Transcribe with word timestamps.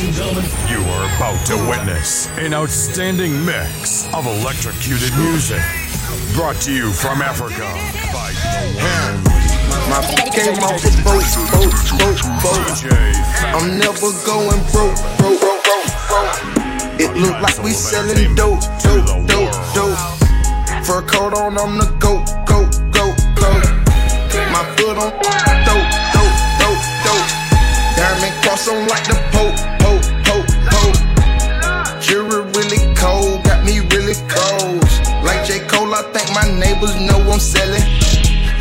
Ladies 0.00 0.18
and 0.18 0.32
gentlemen, 0.32 0.50
you 0.72 0.80
are 0.92 1.04
about 1.14 1.44
to 1.44 1.56
witness 1.68 2.26
an 2.38 2.54
outstanding 2.54 3.44
mix 3.44 4.08
of 4.14 4.24
electrocuted 4.24 5.12
music. 5.18 5.60
Brought 6.32 6.56
to 6.62 6.72
you 6.72 6.90
from 6.90 7.20
Africa 7.20 7.68
by 8.08 8.32
My 9.92 10.00
came 10.32 10.56
off 10.64 10.80
the 10.80 10.88
boat, 11.04 11.20
boat, 11.52 11.76
boat, 12.00 12.16
boat. 12.40 12.80
I'm 13.52 13.76
never 13.76 14.08
going 14.24 14.56
broke, 14.72 14.96
broke, 15.20 15.36
broke, 15.36 15.92
broke. 16.08 16.96
It 16.96 17.14
look 17.20 17.38
like 17.42 17.62
we 17.62 17.72
selling 17.72 18.34
dope, 18.34 18.62
dope, 18.80 19.04
dope, 19.28 19.52
dope. 19.74 20.00
Fur 20.86 21.02
coat 21.02 21.34
on, 21.34 21.58
I'm 21.58 21.76
the 21.76 21.84
goat, 22.00 22.24
goat, 22.48 22.72
goat, 22.88 23.20
goat. 23.36 23.68
My 24.48 24.64
foot 24.80 24.96
on 24.96 25.12
dope, 25.68 25.92
dope, 26.16 26.40
dope, 26.56 26.80
dope. 27.04 27.28
Diamond 28.00 28.42
cross 28.42 28.66
on 28.66 28.88
like 28.88 29.04
the 29.04 29.20
Pope, 29.30 29.69
I 36.00 36.02
think 36.14 36.32
my 36.32 36.48
neighbors 36.58 36.98
know 36.98 37.20
I'm 37.30 37.38
selling. 37.38 37.84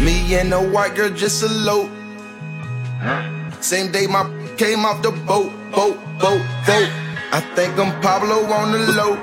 Me 0.03 0.35
and 0.35 0.51
the 0.51 0.59
white 0.59 0.93
girl 0.93 1.09
just 1.09 1.41
a 1.41 1.47
low. 1.47 1.89
Same 3.61 3.93
day 3.93 4.07
my 4.07 4.27
came 4.57 4.83
off 4.83 5.01
the 5.01 5.11
boat, 5.11 5.49
boat, 5.71 5.95
boat, 6.19 6.41
boat. 6.67 6.89
I 7.31 7.39
think 7.55 7.79
I'm 7.79 7.95
Pablo 8.01 8.43
on 8.51 8.73
the 8.73 8.79
low. 8.91 9.15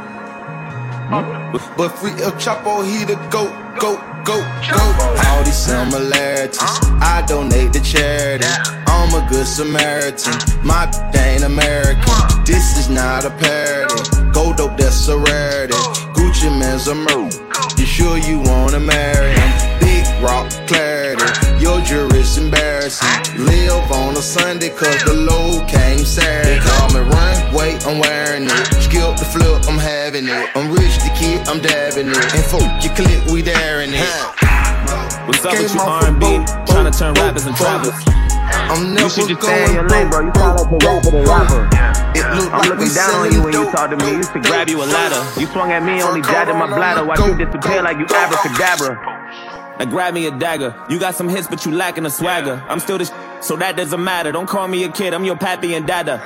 But 1.77 1.91
free 1.99 2.13
El 2.23 2.33
Chapo, 2.41 2.83
he 2.89 3.05
the 3.05 3.17
goat, 3.29 3.53
goat, 3.79 4.01
goat, 4.25 4.47
goat. 4.65 5.27
All 5.27 5.45
these 5.45 5.55
similarities, 5.55 6.59
I 7.05 7.23
donate 7.29 7.75
to 7.75 7.83
charity. 7.83 8.47
I'm 8.87 9.13
a 9.13 9.29
good 9.29 9.47
Samaritan, 9.47 10.33
my 10.65 10.91
ain't 11.15 11.45
American. 11.45 12.01
This 12.47 12.79
is 12.79 12.89
not 12.89 13.27
a 13.27 13.31
parody. 13.31 14.33
Gold 14.33 14.57
dope, 14.57 14.79
that's 14.79 15.07
a 15.09 15.19
rarity. 15.19 15.75
Gucci 16.17 16.49
man's 16.59 16.89
a 16.89 16.95
murder. 16.95 17.46
You 17.79 17.87
sure 17.87 18.19
you 18.19 18.39
wanna 18.41 18.81
marry 18.81 19.33
him? 19.33 19.81
Big 19.81 20.05
rock 20.23 20.51
clarity, 20.67 21.25
your 21.59 21.81
jury's 21.81 22.37
embarrassing. 22.39 23.09
Live 23.45 23.91
on 23.93 24.17
a 24.17 24.23
Sunday 24.23 24.71
cause 24.71 25.03
the 25.05 25.15
load 25.15 25.69
came 25.69 26.05
Saturday. 26.05 26.61
Call 26.61 26.89
me 26.95 27.01
run, 27.01 27.55
wait, 27.55 27.87
I'm 27.87 27.99
wearing 27.99 28.45
it. 28.45 28.67
Skip 28.83 29.17
the 29.17 29.25
flip, 29.25 29.63
I'm 29.69 29.79
having 29.79 30.27
it. 30.29 30.51
I'm 30.57 30.71
rich, 30.73 30.97
the 30.99 31.11
kid, 31.19 31.47
I'm 31.49 31.61
dabbing 31.61 32.09
it. 32.09 32.35
And 32.35 32.45
fuck 32.45 32.85
your 32.85 32.95
click, 32.95 33.25
we 33.33 33.43
daring 33.43 33.93
it. 33.95 34.05
What's 35.27 35.45
up 35.45 35.53
with 35.59 35.75
you 35.75 35.81
off 35.81 36.05
R&B? 36.05 36.21
boat, 36.21 36.47
Trying 36.67 36.91
to 36.91 36.99
turn 36.99 37.15
rappers 37.15 37.47
and 37.47 37.57
boat. 37.57 37.83
trappers. 37.83 38.26
I'm 38.71 38.95
never 38.95 39.05
You 39.05 39.11
should 39.11 39.29
just 39.29 39.43
stay 39.43 39.65
in 39.67 39.75
your 39.75 39.89
lane, 39.89 40.09
bro. 40.11 40.21
You 40.21 40.33
sound 40.35 40.59
like 40.59 40.71
a 40.73 40.87
rapper 40.87 41.11
than 41.11 41.25
rapper. 41.25 41.63
It 42.17 42.25
look 42.37 42.53
I'm 42.53 42.61
like 42.61 42.69
looking 42.71 42.95
down 42.95 43.15
on 43.15 43.33
you 43.33 43.43
when 43.43 43.53
you 43.53 43.71
talk 43.71 43.91
to 43.91 43.97
me. 43.97 44.17
Used 44.17 44.33
to 44.33 44.41
grab 44.41 44.69
you 44.69 44.83
a 44.83 44.87
ladder. 44.87 45.23
You 45.41 45.47
swung 45.49 45.73
at 45.73 45.83
me, 45.83 46.03
only 46.03 46.23
jabbed 46.23 46.51
in 46.51 46.57
my 46.57 46.67
bladder. 46.67 47.05
Watch 47.05 47.21
you 47.21 47.37
disappear 47.37 47.83
like 47.83 47.99
you 47.99 48.07
abracadabra. 48.07 49.77
Now 49.79 49.85
grab 49.85 50.15
me 50.15 50.27
a 50.27 50.31
dagger. 50.31 50.75
You 50.89 50.99
got 50.99 51.15
some 51.15 51.29
hits, 51.29 51.47
but 51.47 51.65
you 51.67 51.73
lacking 51.73 52.07
a 52.07 52.11
swagger. 52.11 52.63
I'm 52.69 52.81
still 52.81 52.99
the 52.99 53.05
sh- 53.05 53.45
so 53.45 53.57
that 53.57 53.77
doesn't 53.77 54.03
matter. 54.03 54.33
Don't 54.33 54.49
call 54.49 54.67
me 54.69 54.85
a 54.85 54.91
kid, 54.91 55.13
I'm 55.13 55.25
your 55.25 55.37
pappy 55.37 55.75
and 55.75 55.87
dada. 55.87 56.23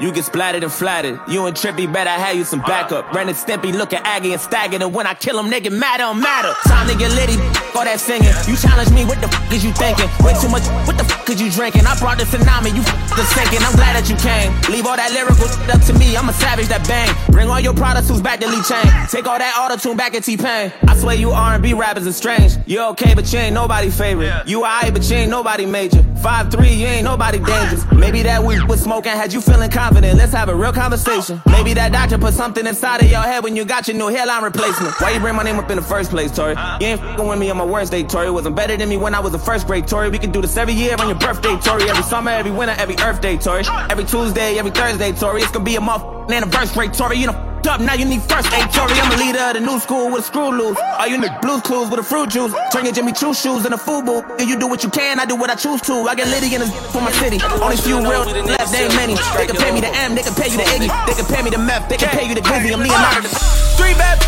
You 0.00 0.12
get 0.12 0.24
splattered 0.24 0.62
and 0.62 0.72
flattered. 0.72 1.18
You 1.26 1.46
and 1.46 1.56
Trippie 1.56 1.90
better 1.90 2.10
have 2.10 2.36
you 2.36 2.44
some 2.44 2.60
backup. 2.60 3.12
Ren 3.14 3.28
and 3.28 3.36
Stimpy 3.36 3.72
looking 3.72 3.98
aggy 4.04 4.32
and 4.32 4.40
staggered. 4.40 4.82
And 4.82 4.94
when 4.94 5.06
I 5.06 5.14
kill 5.14 5.38
him, 5.38 5.48
they 5.48 5.60
get 5.60 5.72
mad, 5.72 5.98
don't 5.98 6.20
matter. 6.20 6.52
Time 6.68 6.86
to 6.88 6.94
get 6.96 7.10
litty, 7.12 7.40
all 7.72 7.84
that 7.84 7.98
singing. 7.98 8.32
You 8.46 8.56
challenge 8.60 8.90
me, 8.90 9.04
what 9.06 9.20
the 9.22 9.28
fuck 9.28 9.50
is 9.52 9.64
you 9.64 9.72
thinking? 9.72 10.08
Way 10.20 10.34
too 10.36 10.48
much, 10.48 10.68
what 10.86 10.98
the 10.98 11.04
fuck 11.04 11.28
is 11.30 11.40
you 11.40 11.50
drinking? 11.50 11.86
I 11.86 11.98
brought 11.98 12.18
the 12.18 12.24
tsunami, 12.24 12.76
you 12.76 12.84
the 13.16 13.24
sinking. 13.32 13.64
I'm 13.64 13.72
glad 13.76 13.96
that 13.96 14.04
you 14.08 14.16
came. 14.20 14.52
Leave 14.68 14.84
all 14.84 14.96
that 14.96 15.12
lyrical 15.12 15.48
shit 15.48 15.70
up 15.72 15.80
to 15.88 15.94
me, 15.94 16.16
I'm 16.16 16.28
a 16.28 16.32
savage 16.34 16.68
that 16.68 16.86
bang. 16.86 17.08
Bring 17.32 17.48
all 17.48 17.60
your 17.60 17.74
products 17.74 18.08
who's 18.08 18.20
back 18.20 18.40
to 18.40 18.48
Lee 18.48 18.62
Chain. 18.68 18.84
Take 19.08 19.26
all 19.26 19.38
that 19.38 19.56
auto 19.56 19.80
tune 19.80 19.96
back 19.96 20.14
at 20.14 20.24
T-Pain. 20.24 20.72
I 20.86 20.96
swear 20.96 21.16
you 21.16 21.30
R&B 21.30 21.72
rappers 21.72 22.06
are 22.06 22.12
strange. 22.12 22.56
You 22.66 22.80
okay, 22.92 23.14
but 23.14 23.32
you 23.32 23.38
ain't 23.38 23.54
nobody 23.54 23.88
favorite. 23.88 24.46
You 24.46 24.64
alright, 24.64 24.92
but 24.92 25.08
you 25.08 25.16
ain't 25.16 25.30
nobody 25.30 25.64
major. 25.64 26.04
Five 26.22 26.50
three, 26.50 26.72
you 26.72 26.86
ain't 26.86 27.04
nobody 27.04 27.38
dangerous. 27.38 27.84
Maybe 27.92 28.22
that 28.22 28.42
weed 28.42 28.62
was 28.64 28.82
smoking 28.82 29.12
had 29.12 29.32
you 29.32 29.40
feeling 29.40 29.70
confident. 29.86 30.18
Let's 30.18 30.32
have 30.32 30.48
a 30.48 30.54
real 30.54 30.72
conversation. 30.72 31.40
Maybe 31.46 31.72
that 31.74 31.92
doctor 31.92 32.18
put 32.18 32.34
something 32.34 32.66
inside 32.66 33.02
of 33.02 33.10
your 33.10 33.20
head 33.20 33.44
when 33.44 33.54
you 33.54 33.64
got 33.64 33.86
your 33.86 33.96
new 33.96 34.08
hairline 34.08 34.42
replacement. 34.42 35.00
Why 35.00 35.12
you 35.12 35.20
bring 35.20 35.36
my 35.36 35.44
name 35.44 35.58
up 35.58 35.70
in 35.70 35.76
the 35.76 35.82
first 35.82 36.10
place, 36.10 36.34
Tory? 36.34 36.54
You 36.80 36.86
ain't 36.88 37.00
fucking 37.00 37.26
with 37.26 37.38
me 37.38 37.50
on 37.50 37.56
my 37.56 37.64
worst 37.64 37.92
day, 37.92 38.02
Tory. 38.02 38.30
Wasn't 38.30 38.56
better 38.56 38.76
than 38.76 38.88
me 38.88 38.96
when 38.96 39.14
I 39.14 39.20
was 39.20 39.32
in 39.32 39.40
first 39.40 39.66
grade, 39.68 39.86
Tory. 39.86 40.10
We 40.10 40.18
can 40.18 40.32
do 40.32 40.42
this 40.42 40.56
every 40.56 40.74
year 40.74 40.96
on 40.98 41.06
your 41.06 41.18
birthday, 41.18 41.56
Tory. 41.58 41.88
Every 41.88 42.02
summer, 42.02 42.32
every 42.32 42.50
winter, 42.50 42.74
every 42.78 42.96
Earth 42.96 43.20
Day, 43.20 43.36
Tory. 43.36 43.62
Every 43.88 44.04
Tuesday, 44.04 44.58
every 44.58 44.72
Thursday, 44.72 45.12
Tory. 45.12 45.42
It's 45.42 45.52
gonna 45.52 45.64
be 45.64 45.76
a 45.76 45.80
motherfucking 45.80 46.34
anniversary, 46.34 46.88
Tory. 46.88 47.18
You 47.18 47.28
know 47.28 47.55
up, 47.66 47.80
now 47.80 47.94
you 47.94 48.04
need 48.04 48.22
first 48.22 48.52
aid, 48.52 48.70
Tory. 48.70 48.94
I'm 48.94 49.12
a 49.12 49.16
leader 49.16 49.40
of 49.40 49.54
the 49.54 49.60
new 49.60 49.78
school 49.78 50.10
with 50.10 50.22
a 50.22 50.26
screw 50.26 50.50
loose. 50.50 50.78
All 50.98 51.06
you 51.06 51.18
need 51.18 51.32
blues 51.42 51.62
clues 51.62 51.90
with 51.90 52.00
a 52.00 52.02
fruit 52.02 52.30
juice. 52.30 52.54
Turn 52.72 52.84
your 52.84 52.94
Jimmy 52.94 53.12
Choo 53.12 53.34
shoes 53.34 53.66
in 53.66 53.72
a 53.72 53.78
FUBU. 53.78 54.38
And 54.38 54.48
you 54.48 54.58
do 54.58 54.66
what 54.66 54.82
you 54.82 54.90
can, 54.90 55.18
I 55.18 55.26
do 55.26 55.36
what 55.36 55.50
I 55.50 55.54
choose 55.54 55.80
to. 55.82 55.94
I 56.06 56.14
get 56.14 56.28
litty 56.28 56.54
in 56.54 56.60
this 56.60 56.70
for 56.92 57.00
my 57.00 57.12
city. 57.12 57.38
Only 57.62 57.76
few 57.76 57.98
real 57.98 58.24
left, 58.24 58.72
they 58.72 58.84
ain't 58.84 58.94
many. 58.94 59.14
They 59.36 59.46
can 59.46 59.56
pay 59.56 59.72
me 59.72 59.80
the 59.80 59.90
M, 59.94 60.14
they 60.14 60.22
can 60.22 60.34
pay 60.34 60.50
you 60.50 60.58
the 60.58 60.64
Iggy. 60.64 60.90
They 61.06 61.14
can 61.14 61.26
pay 61.26 61.42
me 61.42 61.50
the 61.50 61.58
meth, 61.58 61.88
they 61.88 61.96
can 61.96 62.08
pay 62.10 62.28
you 62.28 62.34
the 62.34 62.42
glizzy. 62.42 62.72
I'm 62.72 62.80
Leonardo. 62.80 63.28
Ah. 63.30 63.74
Three 63.78 63.94
bad 63.94 64.18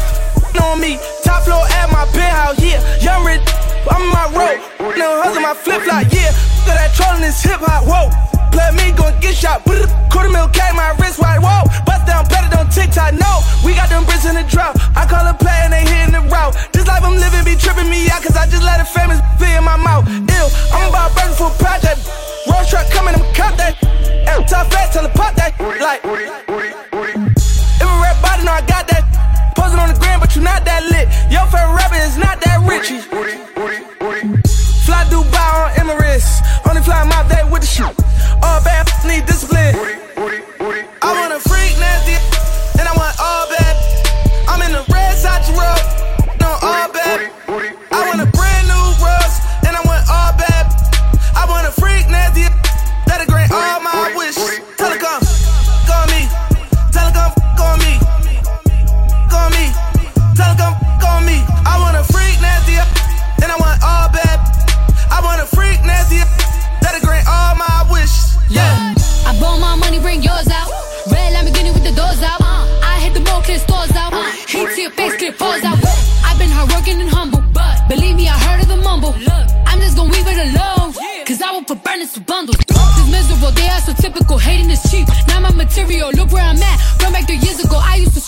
on 0.63 0.81
me, 0.81 0.99
top 1.23 1.45
floor 1.45 1.63
at 1.69 1.91
my 1.93 2.07
penthouse, 2.13 2.59
yeah. 2.63 2.83
Young 2.99 3.25
rich, 3.25 3.43
I'm 3.91 4.09
my 4.11 4.27
road. 4.35 4.59
No 4.99 5.23
hustle 5.23 5.43
my 5.43 5.55
flip 5.55 5.83
flop, 5.83 6.07
yeah. 6.11 6.35
Look 6.67 6.75
at 6.75 6.81
that 6.81 6.93
trolling 6.95 7.23
this 7.23 7.43
hip 7.43 7.61
hop, 7.61 7.85
whoa. 7.87 8.28
Play 8.59 8.75
me 8.75 8.91
gon' 8.91 9.15
get 9.21 9.37
shot, 9.39 9.63
quarter 9.63 10.29
mil 10.35 10.49
K, 10.51 10.59
my 10.75 10.91
wrist 10.99 11.23
wide, 11.23 11.39
whoa. 11.39 11.63
Bust 11.87 12.11
down 12.11 12.27
better 12.27 12.51
on 12.59 12.67
TikTok, 12.67 13.15
no. 13.15 13.39
We 13.63 13.71
got 13.79 13.89
them 13.89 14.03
bricks 14.03 14.27
in 14.27 14.35
the 14.35 14.43
drought. 14.43 14.75
I 14.99 15.07
call 15.07 15.23
a 15.23 15.33
play 15.33 15.55
and 15.63 15.73
they 15.73 15.87
hitting 15.87 16.11
the 16.11 16.27
route. 16.27 16.59
This 16.73 16.85
life 16.91 17.07
I'm 17.07 17.15
living 17.15 17.47
be 17.47 17.55
tripping 17.55 17.89
me 17.89 18.11
out, 18.11 18.27
cause 18.27 18.35
I 18.35 18.51
just 18.51 18.67
let 18.67 18.83
a 18.83 18.85
famous 18.85 19.23
be 19.39 19.47
in 19.47 19.63
my 19.63 19.77
mouth. 19.79 20.11
Ew, 20.11 20.45
I'm 20.75 20.91
about 20.91 21.15
burning 21.15 21.39
for 21.39 21.55
a 21.55 21.59
project. 21.63 22.03
Road 22.51 22.67
truck 22.67 22.91
coming, 22.91 23.15
I'm 23.15 23.23
cop 23.31 23.55
that. 23.63 23.79
Ew, 24.27 24.43
tough 24.51 24.67
fat, 24.75 24.91
tell 24.91 25.07
her 25.07 25.15
pop 25.15 25.39
that. 25.39 25.55
Like, 25.79 26.03
if 26.03 27.87
a 27.87 27.95
rap 28.03 28.19
body, 28.19 28.43
know 28.43 28.59
I 28.59 28.67
got 28.67 28.91
that. 28.91 29.07
Posing 29.55 29.79
on 29.79 29.87
the 29.87 29.99
gram, 30.03 30.19
but 30.19 30.35
you 30.35 30.43
not 30.43 30.67
that 30.67 30.83
lit. 30.91 31.07
Your 31.31 31.47
favorite 31.47 31.79
rapper 31.79 32.03
is 32.03 32.19
not 32.19 32.43
that 32.43 32.59
rich. 32.67 32.91
Fly 34.83 35.07
Dubai 35.07 35.47
on 35.63 35.71
Emirates. 35.79 36.43
With 37.59 37.69
the 37.69 37.75
shoot. 37.75 37.95
All 38.43 38.63
bad 38.63 38.87
need 39.05 39.27
discipline. 39.27 40.08
Will 81.69 81.77
put 81.77 81.99
to 82.15 82.21
bundles. 82.21 82.57
This 82.57 83.11
miserable, 83.11 83.53
they 83.53 83.69
are 83.69 83.81
so 83.81 83.93
typical, 83.93 84.39
hating 84.39 84.71
is 84.71 84.83
cheap. 84.91 85.07
Now 85.27 85.41
my 85.41 85.53
material, 85.53 86.11
look 86.13 86.33
where 86.33 86.43
I'm 86.43 86.57
at. 86.57 87.03
Run 87.03 87.13
back 87.13 87.27
three 87.27 87.37
years 87.37 87.61
ago, 87.61 87.77
I 87.77 87.97
used 87.97 88.15
to 88.15 88.21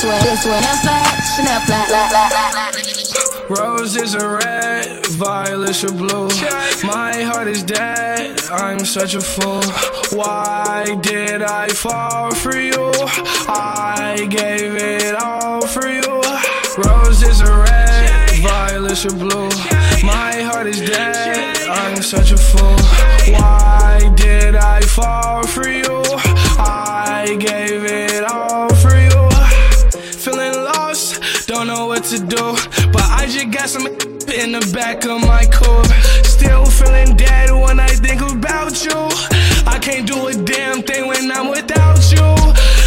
sweat, 0.00 0.22
this 0.22 0.42
sweat, 0.42 0.62
nail 0.62 0.76
flat, 0.82 1.20
Chanel 1.36 1.60
flat, 1.60 1.88
flat, 1.88 2.10
flat. 2.10 3.50
Roses 3.50 4.14
are 4.14 4.38
red, 4.38 5.06
violets 5.06 5.84
are 5.84 5.92
blue. 5.92 6.28
My 6.82 7.22
heart 7.22 7.48
is 7.48 7.62
dead, 7.62 8.40
I'm 8.50 8.84
such 8.84 9.14
a 9.14 9.20
fool. 9.20 9.62
Why 10.18 10.96
did 11.02 11.42
I 11.42 11.68
fall 11.68 12.34
for 12.34 12.56
you? 12.56 12.90
I 13.48 14.26
gave 14.30 14.74
it 14.76 15.14
all 15.14 15.66
for 15.66 15.88
you. 15.88 16.22
Roses 16.78 17.42
are 17.42 17.62
red, 17.62 18.30
violets 18.40 19.04
are 19.04 19.16
blue. 19.16 19.50
My 20.02 20.40
heart 20.42 20.66
is 20.66 20.80
dead, 20.80 21.68
I'm 21.68 22.02
such 22.02 22.32
a 22.32 22.36
fool. 22.36 22.78
Why 23.34 24.12
did 24.16 24.54
I 24.54 24.80
fall 24.82 25.46
for 25.46 25.68
you? 25.68 26.02
I 26.56 27.36
gave 27.38 27.83
to 32.04 32.18
do. 32.18 32.44
But 32.92 33.06
I 33.10 33.26
just 33.26 33.50
got 33.50 33.68
some 33.68 33.86
in 33.86 34.52
the 34.52 34.70
back 34.74 35.04
of 35.04 35.20
my 35.22 35.46
car. 35.46 35.84
Still 36.22 36.66
feeling 36.66 37.16
dead 37.16 37.50
when 37.50 37.80
I 37.80 37.88
think 37.88 38.20
about 38.20 38.84
you. 38.84 39.08
I 39.66 39.78
can't 39.80 40.06
do 40.06 40.26
a 40.26 40.34
damn 40.34 40.82
thing 40.82 41.06
when 41.08 41.32
I'm 41.32 41.48
without 41.48 42.00
you. 42.12 42.26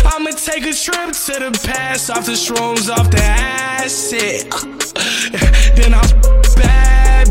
I'ma 0.06 0.32
take 0.32 0.66
a 0.66 0.74
trip 0.74 1.14
to 1.26 1.34
the 1.44 1.60
past, 1.66 2.12
off 2.12 2.26
the 2.26 2.34
shrooms, 2.34 2.90
off 2.90 3.10
the 3.10 3.24
acid. 3.24 4.52
Then 5.76 5.94
I'm 5.94 6.10
bad. 6.56 7.26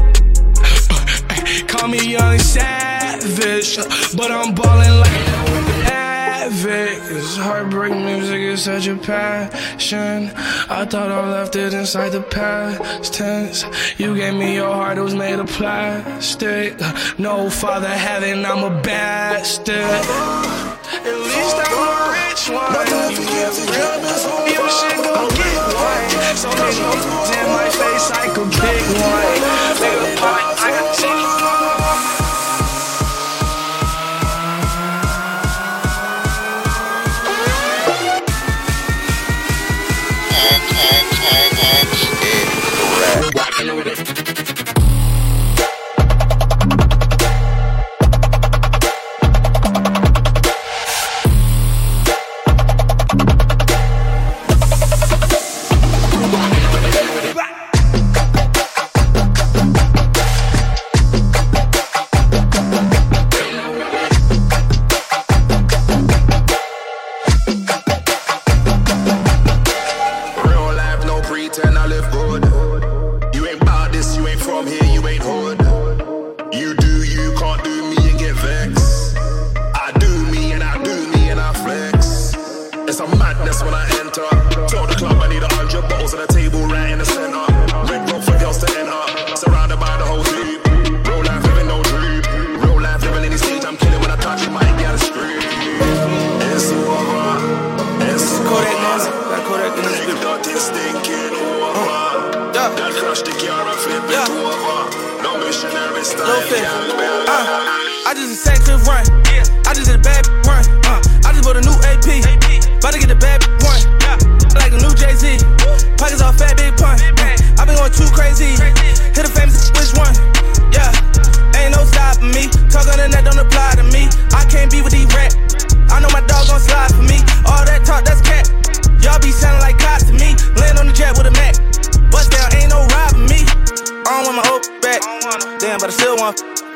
Call 1.68 1.88
me 1.88 2.00
young 2.04 2.38
savage, 2.38 3.76
but 4.16 4.30
I'm 4.32 4.54
ballin' 4.54 5.00
like 5.00 5.35
Cause 6.56 7.36
heartbreak 7.36 7.92
music 7.92 8.40
is 8.40 8.62
such 8.62 8.86
a 8.86 8.96
passion. 8.96 10.30
I 10.70 10.86
thought 10.86 11.12
I 11.12 11.30
left 11.30 11.54
it 11.54 11.74
inside 11.74 12.10
the 12.10 12.22
past 12.22 13.12
tense. 13.12 13.66
You 13.98 14.16
gave 14.16 14.32
me 14.34 14.54
your 14.54 14.72
heart, 14.72 14.96
it 14.96 15.02
was 15.02 15.14
made 15.14 15.38
of 15.38 15.48
plastic. 15.48 16.80
No 17.18 17.50
father 17.50 17.88
heaven, 17.88 18.46
I'm 18.46 18.64
a 18.64 18.70
bastard. 18.80 19.76
At 19.76 21.16
least 21.28 21.56
I'm 21.60 21.76
a 21.76 21.92
rich 22.16 22.48
one. 22.48 22.72
You 23.12 23.20
get 23.20 23.52
real, 23.68 24.00
your 24.48 24.68
shit 24.72 24.96
gon' 25.04 25.28
get 25.36 25.60
one. 25.76 26.36
So 26.40 26.48
they 26.56 26.72
know 26.80 26.96
in 27.36 27.46
my 27.52 27.68
face 27.68 28.08
like 28.16 28.32
a 28.32 28.46
big 28.48 28.84
one. 28.96 29.44
Nigga, 29.76 30.24
I 30.24 30.70
got 30.72 30.96
Real 31.06 31.85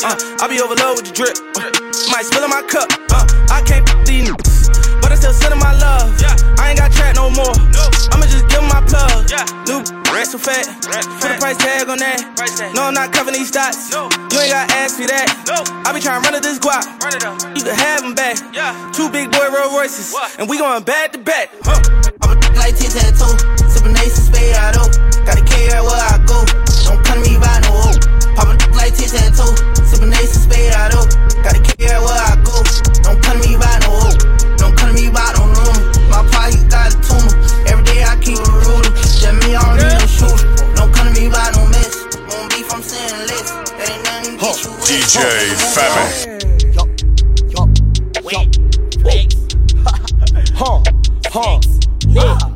Uh, 0.02 0.16
I 0.40 0.49
be 0.49 0.61
overloaded 0.61 1.04
with 1.04 1.07
the 1.09 1.14
drip. 1.14 1.37
Uh, 1.57 1.69
might 2.09 2.25
spill 2.25 2.45
in 2.45 2.50
my 2.50 2.62
cup. 2.64 2.88
Uh, 3.12 3.25
I 3.52 3.61
can't 3.61 3.85
f- 3.85 4.00
these 4.07 4.25
niggas, 4.28 4.73
but 5.02 5.12
I 5.12 5.14
still 5.14 5.33
sending 5.33 5.61
my 5.61 5.76
love. 5.76 6.09
Yeah. 6.21 6.33
I 6.57 6.71
ain't 6.73 6.78
got 6.80 6.90
track 6.92 7.16
no 7.16 7.28
more. 7.28 7.52
I'ma 8.09 8.25
just 8.25 8.49
give 8.49 8.64
my 8.64 8.80
plug. 8.88 9.28
Yeah. 9.28 9.45
New 9.69 9.85
rest 10.09 10.33
so 10.33 10.38
fat. 10.40 10.64
Put 11.21 11.30
a 11.30 11.37
price 11.37 11.57
tag 11.61 11.88
on 11.92 11.99
that. 12.00 12.25
No, 12.75 12.88
I'm 12.88 12.95
not 12.95 13.12
covering 13.12 13.37
these 13.37 13.52
stats. 13.52 13.92
You 13.92 14.09
ain't 14.40 14.52
gotta 14.52 14.73
ask 14.80 14.99
me 14.99 15.04
that. 15.07 15.28
I 15.85 15.92
be 15.92 16.00
trying 16.00 16.23
to 16.23 16.25
run 16.25 16.35
it 16.35 16.42
this 16.42 16.59
guap. 16.59 16.88
You 17.57 17.62
can 17.62 17.76
have 17.76 18.00
'em 18.04 18.14
back. 18.14 18.40
Yeah. 18.57 18.73
Two 18.97 19.09
big 19.12 19.30
boy 19.30 19.52
Rolls 19.52 19.73
Royces. 19.76 20.16
And 20.40 20.49
we 20.49 20.57
going 20.57 20.83
back 20.83 21.12
to 21.12 21.19
back. 21.19 21.52
Huh. 21.61 21.76
I'm 22.25 22.33
a 22.33 22.35
like 22.57 22.76
tic 22.76 22.88
tac 22.88 23.12
toe, 23.21 23.37
sippin' 23.69 23.97
ace 24.00 24.16
and 24.16 24.26
spade 24.33 24.57
out 24.57 24.80
oh. 24.80 24.88
Gotta 25.28 25.45
carry 25.45 25.69
her 25.76 25.85
where 25.85 26.00
I 26.00 26.16
go. 26.25 26.40
Don't 26.88 27.04
come 27.04 27.21
to 27.21 27.28
me 27.28 27.37
by 27.37 27.61
no 27.69 27.73
hoe. 27.76 28.00
Pop 28.35 28.49
a 28.49 28.57
like 28.76 28.97
tic 28.97 29.12
tac 29.12 29.33
toe, 29.37 29.52
sippin' 30.00 30.14
ace 30.14 30.37
and 30.37 30.52
spade 30.52 30.73
out 30.73 30.92
oh. 30.95 31.07
Gotta 31.42 31.61
carry 31.61 31.92
her 31.92 32.00
where 32.00 32.16
I 32.16 32.37
go. 32.42 32.62
Don't 33.02 33.23
come 33.23 33.40
to 33.40 33.49
me 33.49 33.57
by 33.57 33.78
no 33.85 33.90
hoe. 33.90 34.16
Don't 34.57 34.76
come 34.76 34.88
to 34.88 34.95
me 34.95 35.11
by 35.11 35.33
no 35.37 35.45
room. 35.45 35.76
My 36.11 36.25
pa, 36.30 36.50
he 36.50 36.59
got 36.69 36.92
a 36.92 37.00
tumor. 37.00 37.33
Every 37.69 37.85
day 37.85 38.02
I 38.04 38.16
keep 38.21 38.38
a 38.38 38.50
ruler. 38.64 38.92
Just 38.97 39.33
me, 39.45 39.54
I 39.54 39.61
don't 39.61 39.76
need 39.76 39.99
no 39.99 40.07
shooter. 40.07 40.75
Don't 40.75 40.92
come 40.92 41.12
to 41.12 41.21
me 41.21 41.28
by 41.28 41.50
no 41.54 41.66
mess. 41.69 41.97
Won't 42.28 42.50
be 42.50 42.62
from 42.62 42.83
saying 42.83 43.26
less. 43.28 43.50
That 43.76 43.90
ain't 43.90 44.04
nothing 44.04 44.38
to 44.38 44.45
get 44.45 44.64
you 44.64 44.73
with. 44.73 44.88
DJ 44.88 45.16
Femi. 45.75 46.07
Yo, 46.76 46.83
yo, 47.54 47.62
yo. 48.30 48.40
Huh, 50.54 50.83
huh. 51.33 51.61
Lip 52.07 52.50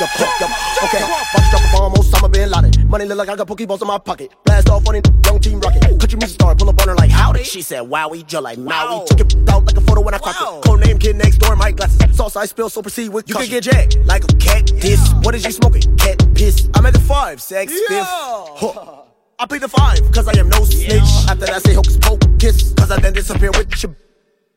yo, 0.00 0.06
yo, 0.06 0.24
yo, 0.24 0.36
yo, 0.40 0.46
yo. 0.46 0.86
Okay, 0.86 1.02
about 1.04 1.28
to 1.32 1.50
drop 1.50 1.62
a 1.62 1.72
bomb 1.72 1.92
on 1.92 1.98
Osama 2.00 2.32
bin 2.32 2.50
Laden. 2.50 2.88
Money 2.88 3.04
look 3.04 3.18
like 3.18 3.28
I 3.28 3.36
got 3.36 3.46
Pokeballs 3.46 3.82
in 3.82 3.88
my 3.88 3.98
pocket. 3.98 4.32
Blast 4.44 4.68
off 4.68 4.88
on 4.88 4.94
it, 4.94 5.08
young 5.26 5.38
team 5.40 5.60
rocket. 5.60 5.82
Country 5.82 6.18
music 6.18 6.34
star, 6.34 6.54
pull 6.54 6.68
up 6.68 6.80
on 6.80 6.88
her 6.88 6.94
like 6.94 7.10
howdy. 7.10 7.44
She 7.44 7.62
said 7.62 7.82
wowie, 7.82 8.26
just 8.26 8.42
like 8.42 8.58
Maui. 8.58 9.06
Took 9.06 9.20
it 9.20 9.48
out 9.48 9.64
like 9.64 9.76
a 9.76 9.80
photo 9.80 10.00
when 10.00 10.14
I 10.14 10.18
cropped 10.18 10.40
it. 10.40 10.68
Code 10.68 10.80
name 10.80 10.98
kid 10.98 11.16
next 11.16 11.38
door, 11.38 11.56
my 11.56 11.72
glasses. 11.72 12.16
Sauce 12.16 12.36
I 12.36 12.46
spill, 12.46 12.68
so 12.68 12.82
proceed 12.82 13.10
with 13.10 13.28
You 13.28 13.34
can 13.34 13.48
get 13.48 13.64
jacked 13.64 13.98
like 14.06 14.24
a 14.24 14.34
cactus. 14.36 15.12
What 15.22 15.34
is 15.34 15.44
you 15.44 15.52
smoking? 15.52 15.82
Cat 15.96 16.26
piss. 16.34 16.68
I'm 16.74 16.86
at 16.86 16.94
the 16.94 17.00
five, 17.00 17.40
sex 17.42 17.72
fifth. 17.88 18.06
Huh. 18.08 19.02
I 19.38 19.46
plead 19.46 19.62
the 19.62 19.68
five, 19.68 20.00
cause 20.12 20.28
I 20.28 20.38
am 20.38 20.50
no 20.50 20.64
snitch. 20.64 21.00
After 21.28 21.46
that, 21.46 21.50
I 21.50 21.58
say 21.58 21.74
hocus 21.74 21.96
pocus, 21.96 22.74
cause 22.74 22.90
I 22.90 23.00
then 23.00 23.12
disappear 23.12 23.50
with 23.52 23.82
your. 23.82 23.94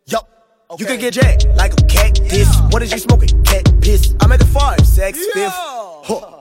Yup. 0.08 0.43
You 0.80 0.86
can 0.86 1.00
get 1.00 1.14
jacked 1.14 1.46
like 1.56 1.74
a 1.74 1.86
cactus. 1.86 2.50
What 2.72 2.82
is 2.82 2.92
you 2.92 2.98
smoking? 2.98 3.44
Cat 3.44 3.72
piss. 3.82 4.16
I'm 4.22 4.32
at 4.32 4.40
the 4.40 4.46
five, 4.46 4.80
sex 4.86 5.20
fifth. 5.34 5.54
Huh. 5.54 6.33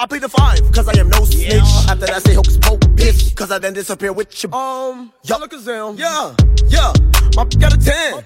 I 0.00 0.06
plead 0.06 0.22
the 0.22 0.28
five, 0.28 0.60
cause 0.70 0.86
I 0.86 0.96
am 1.00 1.08
no 1.08 1.24
snitch. 1.24 1.58
After 1.90 2.06
that, 2.06 2.10
I 2.10 2.18
say 2.20 2.34
hocus 2.34 2.56
pocus, 2.58 2.86
bitch 2.94 3.34
cause 3.34 3.50
I 3.50 3.58
then 3.58 3.72
disappear 3.72 4.12
with 4.12 4.30
your. 4.44 4.54
Um, 4.54 5.12
Yalakazam. 5.26 5.98
Yeah, 5.98 6.36
yeah. 6.68 6.92
My 7.34 7.44
p- 7.44 7.58
got 7.58 7.74
a 7.74 7.78
10. 7.78 8.24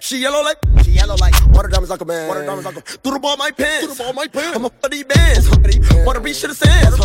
She 0.00 0.18
yellow 0.18 0.42
like. 0.42 0.58
She 0.82 0.90
yellow 0.90 1.14
like. 1.20 1.34
Water 1.52 1.68
diamonds 1.68 1.90
like 1.90 2.00
a 2.00 2.04
man. 2.04 2.26
Water 2.26 2.44
diamonds 2.44 2.66
like 2.66 2.76
a. 2.76 2.80
Through 2.80 3.12
the 3.12 3.20
ball, 3.20 3.36
my 3.36 3.52
pants. 3.52 3.86
Through 3.86 3.94
the 3.94 4.02
ball, 4.02 4.12
my 4.14 4.26
pants. 4.26 4.56
I'm 4.56 4.64
a 4.64 4.70
funny 4.70 5.04
bands. 5.04 6.04
Water 6.04 6.18
beat 6.18 6.34
should 6.34 6.50
have 6.50 6.56
sands. 6.56 6.98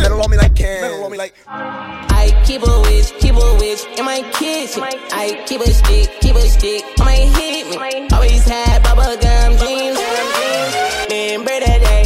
Metal 0.00 0.22
on 0.22 0.30
me 0.30 0.38
like 0.38 0.56
can. 0.56 0.80
Metal 0.80 1.04
on 1.04 1.12
me 1.12 1.18
like. 1.18 1.34
I 1.46 2.42
keep 2.46 2.62
a 2.62 2.80
witch, 2.80 3.12
keep 3.20 3.34
a 3.34 3.54
witch 3.60 3.84
in 3.98 4.04
my 4.06 4.22
kitchen. 4.32 4.82
I 4.82 5.44
keep 5.46 5.60
a 5.60 5.70
stick, 5.70 6.08
keep 6.22 6.36
a 6.36 6.40
stick. 6.40 6.84
I 7.00 7.04
might 7.04 7.28
hit 7.36 7.68
me. 7.68 8.08
Always 8.16 8.44
had 8.48 8.82
bubble 8.82 9.16
gum 9.20 9.56
dreams. 9.56 9.98
Remember 11.10 11.60
that 11.60 11.80
day 11.82 11.97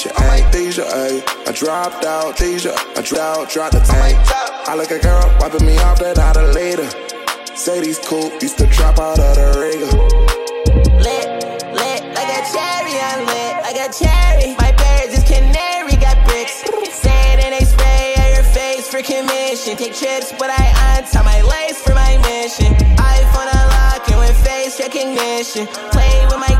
teacher, 0.00 0.14
ayy, 0.16 0.52
Deja, 0.52 0.82
ayy. 0.82 1.22
I 1.46 1.52
dropped 1.52 2.04
out, 2.04 2.36
Deja, 2.36 2.70
uh, 2.70 2.98
I 2.98 3.02
dropped 3.02 3.52
dropped 3.52 3.72
the 3.72 3.80
tank. 3.80 4.16
I 4.68 4.74
look 4.74 4.90
a 4.90 4.98
girl 4.98 5.24
wiping 5.40 5.66
me 5.66 5.78
off, 5.78 5.98
that 5.98 6.18
out 6.18 6.36
of 6.36 6.54
later. 6.54 6.88
Say 7.54 7.80
these 7.80 7.98
cool, 7.98 8.30
used 8.40 8.58
to 8.58 8.66
drop 8.66 8.98
out 8.98 9.18
of 9.18 9.36
the 9.36 9.48
rigger. 9.60 9.92
Lit, 11.04 11.26
lit, 11.74 12.02
like 12.16 12.30
a 12.32 12.40
cherry, 12.48 12.96
I'm 12.96 13.26
lit, 13.26 13.54
like 13.60 13.76
a 13.76 13.88
cherry. 13.92 14.56
My 14.56 14.72
birds 14.72 15.18
is 15.18 15.24
canary, 15.24 15.96
got 15.96 16.16
bricks. 16.26 16.64
Sand 16.92 17.40
and 17.44 17.52
they 17.52 17.64
spray 17.64 18.14
at 18.16 18.34
your 18.34 18.44
face 18.44 18.88
for 18.88 19.02
commission. 19.02 19.76
Take 19.76 19.94
trips, 19.94 20.32
but 20.38 20.48
I 20.48 20.96
untie 20.96 21.22
my 21.22 21.40
lace 21.42 21.82
for 21.82 21.94
my 21.94 22.16
mission. 22.24 22.72
iPhone 22.96 23.48
unlocking 23.52 24.18
with 24.18 24.36
face 24.44 24.80
recognition. 24.80 25.66
Play 25.92 26.24
with 26.26 26.40
my 26.40 26.59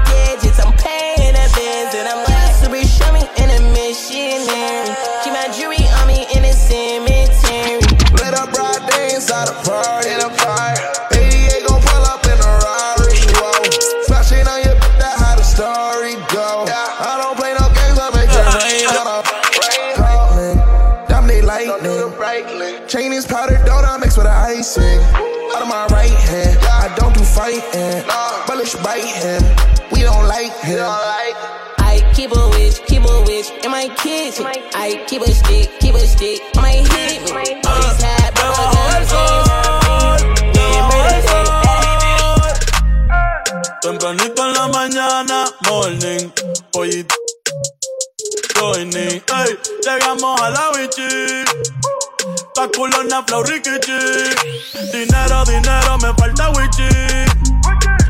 kitchen. 34.45 34.63
I 34.75 35.05
keep 35.07 35.23
a 35.23 35.31
stick, 35.31 35.79
keep 35.81 35.95
a 35.95 36.07
stick. 36.07 36.41
Might 36.57 36.87
hit 36.93 37.23
me. 37.35 37.61
Always 37.65 38.03
had 38.03 38.31
Tempranito 43.83 44.47
en 44.47 44.53
la 44.55 44.69
mañana, 44.69 45.45
morning. 45.67 46.31
Pollito. 46.73 47.15
Joining. 48.55 49.23
Ey, 49.23 49.59
llegamos 49.83 50.41
a 50.41 50.51
la 50.51 50.71
bichi. 50.73 51.45
Pa' 52.55 52.69
culona, 52.69 53.25
flow, 53.27 53.43
rikichi. 53.43 53.99
Dinero, 54.93 55.45
dinero, 55.45 55.99
me 55.99 56.13
falta 56.15 56.51
wichi. 56.51 56.89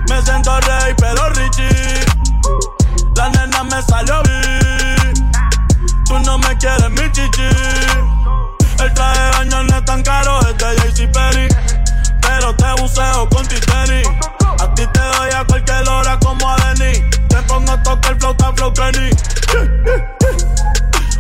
Me 0.09 0.23
siento 0.23 0.61
rey, 0.61 0.95
pero 0.99 1.29
richie. 1.31 2.05
La 3.15 3.29
nena 3.29 3.63
me 3.65 3.81
salió 3.83 4.23
bien. 4.23 4.60
No 6.25 6.39
me 6.39 6.57
quieres, 6.59 6.91
mi 6.91 7.11
chichi. 7.13 7.49
El 8.79 8.95
traje 8.95 9.21
de 9.21 9.31
baño 9.31 9.63
no 9.65 9.77
es 9.77 9.85
tan 9.85 10.03
caro, 10.03 10.41
es 10.41 10.57
de 10.59 10.77
JC 10.77 11.13
Perry. 11.13 11.49
Pero 12.21 12.55
te 12.55 12.81
buceo 12.81 13.29
con 13.29 13.47
titeri. 13.47 14.03
A 14.61 14.75
ti 14.75 14.87
te 14.87 15.01
doy 15.01 15.31
a 15.35 15.45
cualquier 15.45 15.89
hora 15.89 16.19
como 16.19 16.51
a 16.51 16.57
Denny. 16.57 16.93
Te 17.29 17.37
pongo 17.43 17.73
a 17.73 17.83
tocar 17.83 18.19
flauta, 18.19 18.53
flow 18.55 18.73
Kenny. 18.73 19.11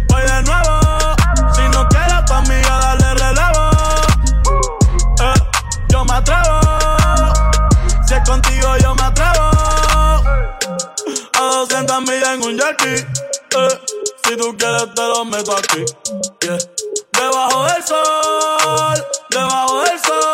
Voy 0.09 0.23
de 0.23 0.43
nuevo. 0.43 0.81
Si 1.55 1.63
no 1.73 1.89
quieres 1.89 2.49
mí, 2.49 2.55
yo 2.63 2.79
darle 2.79 3.15
relevo. 3.15 3.71
Eh, 5.21 5.35
yo 5.89 6.05
me 6.05 6.15
atrevo. 6.15 6.61
Si 8.07 8.15
es 8.15 8.29
contigo, 8.29 8.77
yo 8.79 8.95
me 8.95 9.03
atrevo. 9.03 9.51
A 11.35 11.43
200 11.43 12.01
millas 12.03 12.29
en 12.35 12.43
un 12.43 12.59
jetty. 12.59 13.07
Eh, 13.57 14.00
si 14.31 14.37
tú 14.37 14.57
quieres, 14.57 14.95
te 14.95 15.03
lo 15.03 15.25
meto 15.25 15.57
aquí. 15.57 15.85
Yeah. 16.41 16.59
Debajo 17.13 17.65
del 17.65 17.83
sol, 17.83 19.07
debajo 19.31 19.83
del 19.83 19.99
sol. 20.01 20.30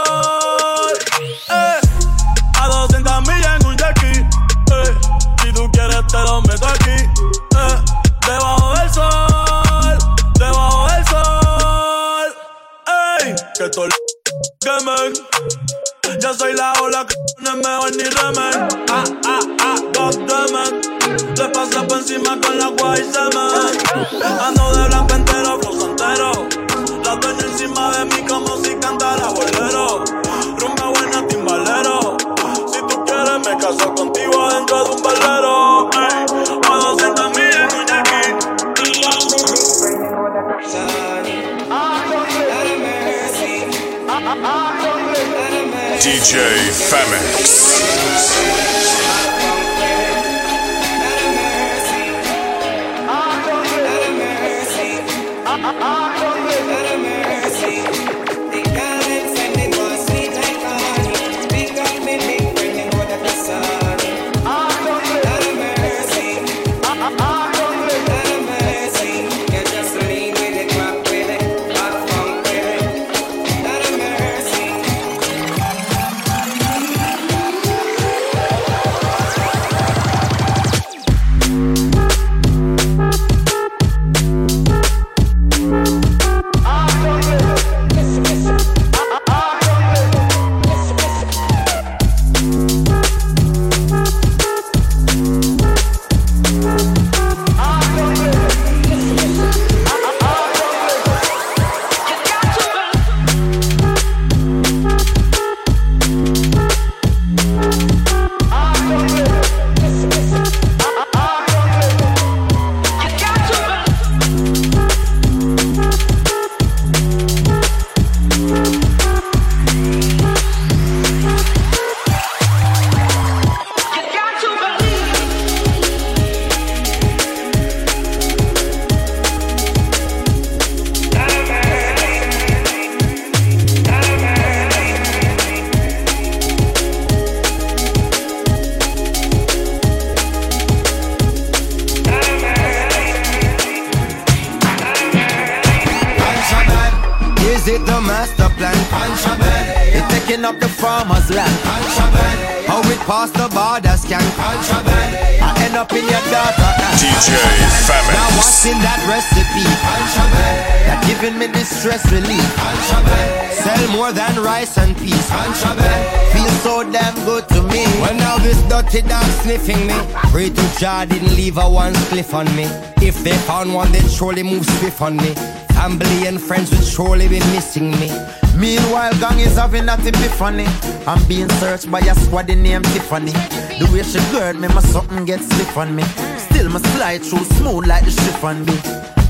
Jah 170.79 171.07
didn't 171.07 171.35
leave 171.35 171.57
a 171.57 171.69
one 171.69 171.95
spliff 171.95 172.35
on 172.35 172.45
me. 172.55 172.65
If 173.01 173.25
they 173.25 173.33
found 173.49 173.73
one, 173.73 173.91
they'd 173.93 174.11
surely 174.11 174.43
move 174.43 174.67
swift 174.79 175.01
on 175.01 175.17
me. 175.17 175.35
Family 175.73 176.27
and 176.27 176.39
friends 176.39 176.71
would 176.71 176.85
surely 176.85 177.29
be 177.29 177.39
missing 177.57 177.93
me. 177.93 178.11
Meanwhile, 178.59 179.13
gang 179.19 179.39
is 179.41 179.57
having 179.57 179.87
that 179.87 180.05
epiphany. 180.07 180.67
I'm 181.07 181.27
being 181.27 181.49
searched 181.61 181.91
by 181.91 182.01
a 182.01 182.15
squad 182.15 182.49
named 182.49 182.85
Tiffany. 182.93 183.33
The 183.33 183.89
way 183.91 184.03
she 184.03 184.19
gird 184.33 184.57
me, 184.57 184.69
my 184.69 184.83
something 184.83 185.25
gets 185.25 185.47
stiff 185.47 185.77
on 185.79 185.97
me. 185.97 186.03
Still, 186.37 186.69
my 186.69 186.81
slide 186.81 187.23
through 187.23 187.45
smooth 187.57 187.87
like 187.87 188.05
the 188.05 188.11
chiffon 188.11 188.65
be. 188.67 188.77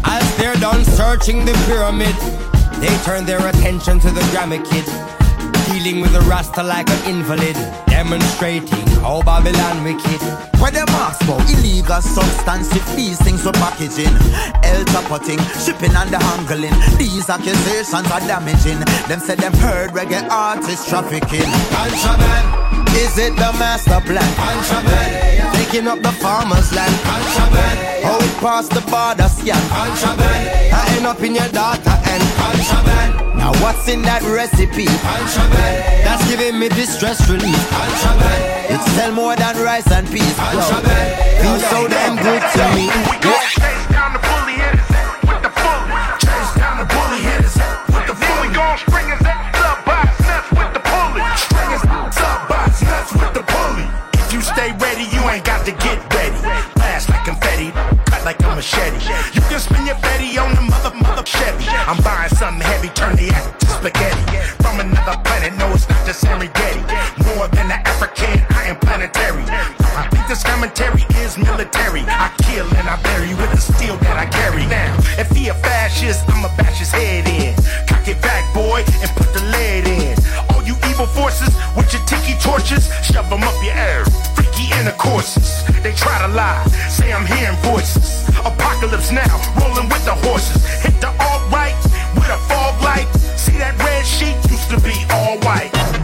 As 0.04 0.36
they're 0.38 0.56
done 0.56 0.84
searching 0.84 1.44
the 1.44 1.52
pyramid, 1.66 2.16
they 2.80 2.94
turn 3.04 3.24
their 3.24 3.46
attention 3.46 4.00
to 4.00 4.10
the 4.10 4.20
Grammy 4.32 4.64
Kid. 4.68 5.15
Dealing 5.66 6.00
with 6.00 6.12
the 6.12 6.20
Rasta 6.22 6.62
like 6.62 6.88
an 6.88 7.10
invalid, 7.10 7.56
demonstrating 7.86 8.86
how 9.02 9.20
Babylon 9.22 9.82
wicked. 9.82 10.22
Where 10.62 10.70
them 10.70 10.88
ask 11.02 11.20
about 11.22 11.42
illegal 11.50 12.00
substance 12.00 12.74
if 12.74 12.86
these 12.94 13.20
things 13.20 13.44
were 13.44 13.52
packaging. 13.52 14.14
El 14.62 14.84
potting, 15.10 15.42
shipping 15.58 15.94
and 15.94 16.10
the 16.10 16.18
handling. 16.18 16.74
These 16.98 17.28
accusations 17.28 18.10
are 18.10 18.20
damaging. 18.20 18.78
Them 19.08 19.20
said 19.20 19.38
them 19.38 19.52
heard 19.54 19.90
reggae 19.90 20.26
artists 20.30 20.88
trafficking. 20.88 21.50
Contraband. 21.74 22.88
Is 22.96 23.18
it 23.18 23.34
the 23.36 23.50
master 23.58 24.00
plan? 24.06 24.30
Contraband. 24.38 25.54
Taking 25.56 25.88
up 25.88 26.00
the 26.00 26.12
farmer's 26.22 26.72
land. 26.72 26.94
Contraband. 27.02 27.78
How 28.06 28.18
it 28.18 28.36
past 28.38 28.70
the 28.70 28.80
border 28.86 29.28
scan. 29.28 29.60
Contraband. 29.68 30.72
I 30.72 30.96
end 30.96 31.06
up 31.06 31.20
in 31.20 31.34
your 31.34 31.48
daughter 31.48 31.90
and 31.90 32.22
contraband. 32.38 33.25
Now 33.46 33.54
what's 33.62 33.86
in 33.86 34.02
that 34.02 34.26
recipe? 34.26 34.90
Contraband. 35.06 36.02
That's 36.02 36.26
giving 36.26 36.58
me 36.58 36.66
distress 36.66 37.30
relief. 37.30 37.54
Contraband. 37.70 38.74
It's 38.74 38.82
sell 38.98 39.14
more 39.14 39.38
than 39.38 39.54
rice 39.62 39.86
and 39.94 40.02
peas. 40.10 40.34
Feels 41.38 41.62
so 41.70 41.86
damn 41.86 42.18
good 42.18 42.42
to 42.42 42.64
me. 42.74 42.90
Down 42.90 44.18
the 44.18 44.22
with 45.30 45.46
the 45.46 45.54
down 46.58 46.74
the 46.74 46.90
with 50.58 50.74
the 50.74 50.82
bully. 50.82 51.22
Gon' 51.54 51.70
his 51.70 51.86
nuts 51.86 52.18
with 52.18 52.50
the 52.50 52.58
his 52.66 52.82
nuts 52.82 53.14
with 53.14 53.30
the. 53.30 53.46
If 54.26 54.34
you 54.34 54.42
stay 54.42 54.74
ready, 54.82 55.06
you 55.14 55.22
ain't 55.30 55.46
got 55.46 55.62
to 55.70 55.72
get 55.86 56.02
ready. 56.18 56.34
Blast 56.74 57.14
like 57.14 57.22
confetti, 57.22 57.70
cut 58.10 58.26
like 58.26 58.42
a 58.42 58.58
machete. 58.58 58.98
You 59.38 59.42
can 59.46 59.62
spin 59.62 59.86
your 59.86 60.02
Betty 60.02 60.34
on 60.34 60.50
the 60.58 60.75
mother 61.26 61.38
Chevy. 61.38 61.66
I'm 61.68 62.02
buying 62.02 62.30
something 62.30 62.62
heavy, 62.66 62.88
turn 62.88 63.16
the 63.16 63.28
ass 63.30 63.50
to 63.60 63.66
spaghetti. 63.66 64.22
From 64.62 64.80
another 64.80 65.18
planet, 65.24 65.54
no, 65.58 65.70
it's 65.72 65.88
not 65.88 66.06
just 66.06 66.24
Serengeti. 66.24 66.82
More 67.36 67.48
than 67.48 67.68
the 67.68 67.78
African, 67.86 68.44
I 68.50 68.66
am 68.66 68.76
planetary. 68.76 69.44
I 69.46 70.08
think 70.10 70.26
this 70.28 70.42
commentary 70.42 71.04
is 71.22 71.38
military. 71.38 72.02
I 72.06 72.30
kill 72.42 72.66
and 72.76 72.88
I 72.88 73.00
bury 73.02 73.34
with 73.34 73.50
the 73.50 73.60
steel 73.60 73.96
that 73.98 74.16
I 74.16 74.26
carry. 74.26 74.66
Now, 74.66 74.96
if 75.18 75.30
he 75.30 75.48
a 75.48 75.54
fascist, 75.54 76.28
I'ma 76.28 76.48
bash 76.56 76.78
his 76.78 76.90
head 76.90 77.26
in. 77.28 77.54
Cock 77.86 78.06
it 78.08 78.20
back, 78.22 78.44
boy, 78.54 78.84
and 79.02 79.10
put 79.16 79.32
the 79.32 79.42
lead 79.50 79.86
in. 79.86 80.16
All 80.50 80.62
you 80.62 80.76
evil 80.88 81.06
forces 81.06 81.54
with 81.76 81.92
your 81.92 82.02
tiki 82.06 82.38
torches, 82.40 82.92
shove 83.02 83.28
them 83.30 83.42
up 83.42 83.56
your 83.62 83.74
ass. 83.74 84.35
Intercourses, 84.86 85.64
they 85.82 85.92
try 85.94 86.16
to 86.24 86.28
lie, 86.28 86.64
say 86.88 87.12
I'm 87.12 87.26
hearing 87.26 87.56
voices. 87.56 88.28
Apocalypse 88.38 89.10
now, 89.10 89.34
rolling 89.60 89.88
with 89.88 90.04
the 90.04 90.14
horses. 90.14 90.62
Hit 90.80 91.00
the 91.00 91.08
alt 91.08 91.50
right 91.50 91.74
with 92.14 92.28
a 92.28 92.38
fog 92.46 92.80
light. 92.80 93.08
See 93.36 93.58
that 93.58 93.76
red 93.80 94.06
sheet 94.06 94.36
used 94.48 94.70
to 94.70 94.78
be 94.78 94.94
all 95.10 95.38
white. 95.38 95.95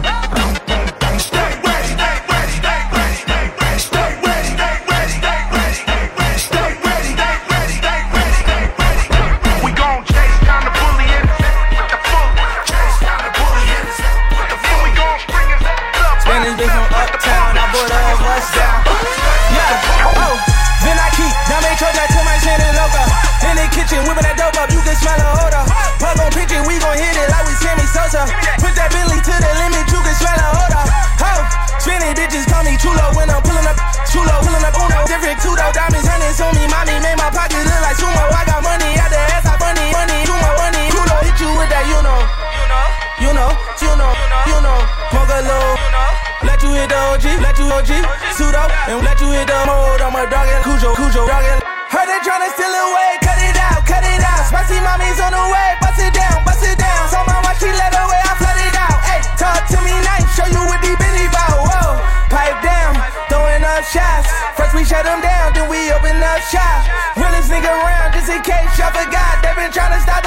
OG, 47.73 47.89
pseudo, 48.37 48.61
and 48.85 49.01
let 49.01 49.17
you 49.17 49.33
hit 49.33 49.49
the 49.49 49.57
mode. 49.65 49.97
I'm 49.97 50.13
a 50.13 50.29
dog 50.29 50.45
and 50.45 50.61
Cujo, 50.61 50.93
Cujo, 50.93 51.25
dog 51.25 51.41
and. 51.41 51.61
Heard 51.89 52.05
they 52.05 52.21
tryna 52.21 52.49
steal 52.53 52.69
away, 52.69 53.17
cut 53.25 53.41
it 53.41 53.57
out, 53.57 53.81
cut 53.85 54.05
it 54.05 54.21
out. 54.21 54.45
Spicy 54.45 54.77
mommy's 54.81 55.17
on 55.17 55.33
the 55.33 55.41
way, 55.49 55.69
bust 55.81 55.97
it 55.97 56.13
down, 56.13 56.41
bust 56.45 56.61
it 56.61 56.77
down. 56.77 57.01
So 57.09 57.17
my 57.25 57.37
watch, 57.41 57.57
she 57.61 57.69
let 57.73 57.93
away, 57.93 58.21
I 58.21 58.33
flood 58.37 58.61
it 58.61 58.77
out. 58.77 58.97
Hey, 59.05 59.21
talk 59.41 59.65
to 59.73 59.77
me 59.81 59.93
nice, 60.05 60.25
show 60.37 60.45
you 60.49 60.61
what 60.69 60.81
the 60.85 60.93
Benny 61.01 61.25
bow. 61.33 61.65
Whoa, 61.65 62.01
pipe 62.33 62.57
down, 62.61 62.93
throwing 63.29 63.65
up 63.65 63.81
shots. 63.85 64.29
First 64.53 64.73
we 64.77 64.85
shut 64.85 65.05
them 65.05 65.21
down, 65.21 65.53
then 65.53 65.65
we 65.65 65.89
open 65.93 66.17
up 66.21 66.41
shop. 66.49 66.85
Realest 67.17 67.49
nigga 67.49 67.73
around, 67.73 68.13
just 68.13 68.29
in 68.29 68.41
case 68.45 68.69
y'all 68.77 68.93
forgot. 68.93 69.41
They 69.41 69.53
been 69.57 69.73
tryna 69.73 70.01
stop 70.01 70.22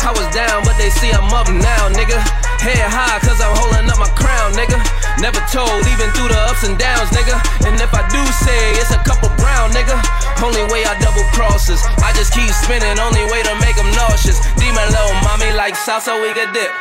I 0.00 0.12
was 0.16 0.26
down, 0.32 0.64
but 0.64 0.76
they 0.80 0.88
see 0.88 1.12
I'm 1.12 1.28
up 1.28 1.48
now, 1.52 1.92
nigga. 1.92 2.16
Head 2.60 2.80
high, 2.88 3.20
cause 3.20 3.40
I'm 3.40 3.52
holding 3.56 3.88
up 3.88 4.00
my 4.00 4.08
crown, 4.16 4.52
nigga. 4.56 4.80
Never 5.20 5.40
told, 5.52 5.84
even 5.88 6.08
through 6.16 6.32
the 6.32 6.40
ups 6.48 6.64
and 6.64 6.80
downs, 6.80 7.12
nigga. 7.12 7.36
And 7.68 7.76
if 7.76 7.92
I 7.92 8.04
do 8.08 8.20
say 8.40 8.58
it's 8.80 8.92
a 8.92 9.00
couple 9.04 9.28
brown, 9.36 9.72
nigga. 9.76 9.96
Only 10.40 10.64
way 10.72 10.88
I 10.88 10.96
double 11.04 11.24
crosses. 11.36 11.84
I 12.00 12.12
just 12.16 12.32
keep 12.32 12.48
spinning, 12.48 12.96
only 12.96 13.24
way 13.28 13.44
to 13.44 13.54
make 13.60 13.76
them 13.76 13.88
nauseous. 13.92 14.40
Demon 14.56 14.88
low, 14.92 15.12
mommy 15.20 15.52
like 15.52 15.76
salsa, 15.76 16.16
we 16.16 16.32
could 16.32 16.52
dip. 16.56 16.72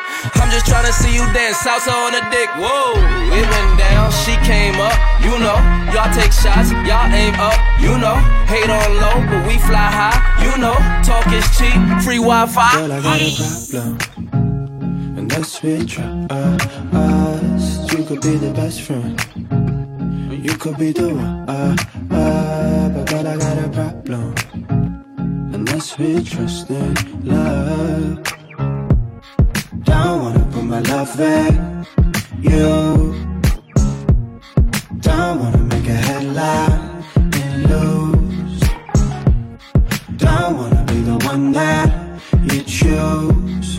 I'm 0.50 0.56
just 0.56 0.66
trying 0.66 0.88
to 0.88 0.94
see 0.94 1.14
you 1.14 1.22
dance 1.32 1.58
salsa 1.58 1.94
on 1.94 2.12
the 2.12 2.22
dick. 2.32 2.50
Whoa, 2.58 2.98
it 3.38 3.46
went 3.46 3.78
down, 3.78 4.10
she 4.26 4.34
came 4.38 4.82
up, 4.82 4.98
you 5.22 5.38
know. 5.38 5.54
Y'all 5.94 6.12
take 6.12 6.32
shots, 6.32 6.72
y'all 6.90 7.06
aim 7.14 7.36
up, 7.36 7.54
you 7.80 7.96
know. 8.00 8.16
Hate 8.50 8.68
on 8.68 8.98
low, 8.98 9.22
but 9.30 9.46
we 9.46 9.60
fly 9.60 9.78
high, 9.78 10.18
you 10.42 10.58
know. 10.58 10.74
Talk 11.06 11.32
is 11.32 11.46
cheap, 11.56 11.78
free 12.02 12.18
Wi 12.18 12.48
Fi. 12.48 12.74
Girl, 12.74 12.92
I 12.92 13.00
got 13.00 13.22
a 13.22 13.30
problem. 13.70 15.18
And 15.20 15.30
that's 15.30 15.62
we 15.62 15.86
trust. 15.86 16.34
You 17.94 18.04
could 18.06 18.22
be 18.22 18.38
the 18.38 18.52
best 18.56 18.82
friend. 18.82 19.22
You 20.34 20.58
could 20.58 20.78
be 20.80 20.92
the 20.94 21.14
one. 21.14 21.48
Uh, 21.48 21.78
uh, 22.10 22.90
but 22.90 23.08
girl, 23.08 23.28
I 23.28 23.38
got 23.38 23.66
a 23.66 23.70
problem. 23.70 24.34
And 25.54 25.68
that's 25.68 25.96
we 26.00 26.24
trust 26.24 26.72
in 26.72 26.96
love. 27.24 28.39
My 30.70 30.82
love 30.82 31.18
back. 31.18 31.88
You 32.40 33.16
don't 35.02 35.40
wanna 35.40 35.64
make 35.64 35.88
a 35.88 36.00
headline 36.08 37.04
and 37.42 37.56
lose. 37.72 38.62
Don't 40.18 40.58
wanna 40.58 40.84
be 40.86 41.02
the 41.02 41.18
one 41.26 41.54
that 41.54 41.90
you 42.44 42.62
choose. 42.62 43.78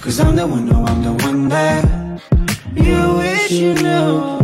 Cause 0.00 0.20
I'm 0.20 0.36
the 0.36 0.46
one, 0.46 0.64
no, 0.70 0.86
I'm 0.86 1.02
the 1.04 1.12
one 1.22 1.50
that 1.50 1.84
you 2.74 3.16
wish 3.18 3.50
you 3.50 3.74
knew. 3.74 4.41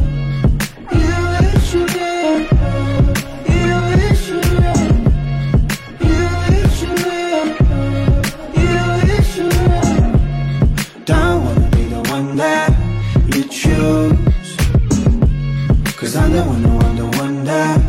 wonder, 16.64 16.86
wonder, 16.86 17.18
wonder. 17.18 17.82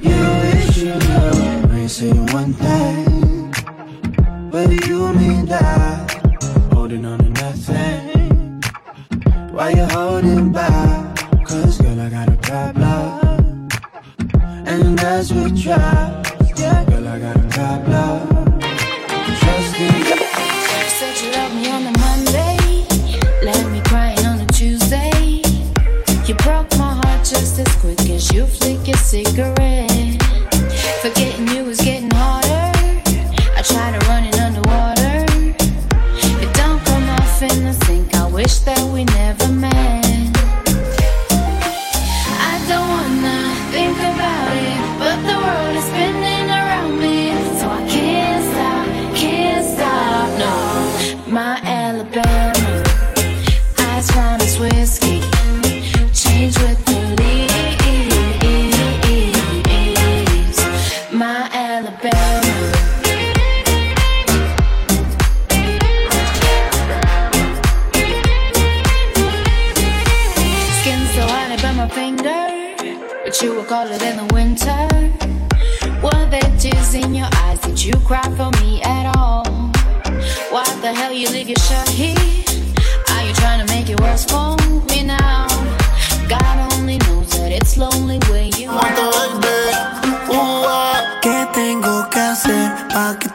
You 0.00 0.20
wish 0.42 0.76
you 0.78 0.94
knew. 0.94 1.72
I 1.72 1.78
ain't 1.80 1.90
say 1.90 2.12
one 2.32 2.52
thing, 2.54 3.52
but 4.50 4.70
you 4.86 5.12
mean 5.14 5.46
that. 5.46 6.10
Holding 6.72 7.04
on 7.04 7.18
to 7.18 7.28
nothing. 7.28 8.62
Why 9.52 9.70
you 9.70 9.84
holding 9.84 10.52
back? 10.52 11.16
Cause 11.44 11.80
girl, 11.80 12.00
I 12.00 12.08
got 12.08 12.28
a 12.28 12.36
problem, 12.36 13.68
and 14.66 14.98
that's 14.98 15.32
what 15.32 15.54
drives. 15.54 16.60
Yeah, 16.60 16.84
girl, 16.84 17.08
I 17.08 17.18
got 17.18 17.36
a 17.36 17.48
problem. 17.48 18.01
Cigarette. 29.12 29.51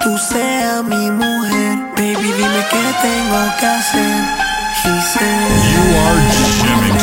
Tú 0.08 0.18
seas 0.18 0.84
mi 0.86 1.12
mujer? 1.12 1.78
Baby, 1.98 2.32
dime 2.32 2.62
qué 2.72 2.84
tengo 3.02 3.40
que 3.60 3.66
hacer. 3.66 4.24
You 5.74 5.84
are 6.06 6.22
jamming 6.62 6.98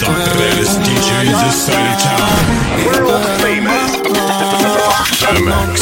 to 0.00 0.10
the 0.24 0.32
baddest 0.38 0.80
DJ 0.80 1.10
this 1.42 1.56
side 1.66 1.88
of 1.92 1.98
town. 2.00 2.40
World 2.86 3.24
famous. 3.42 3.90
Femex. 5.20 5.74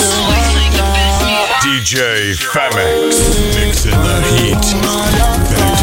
DJ 1.62 2.34
Femex. 2.52 3.12
Mixing 3.54 4.00
the 4.02 4.16
heat. 4.34 5.73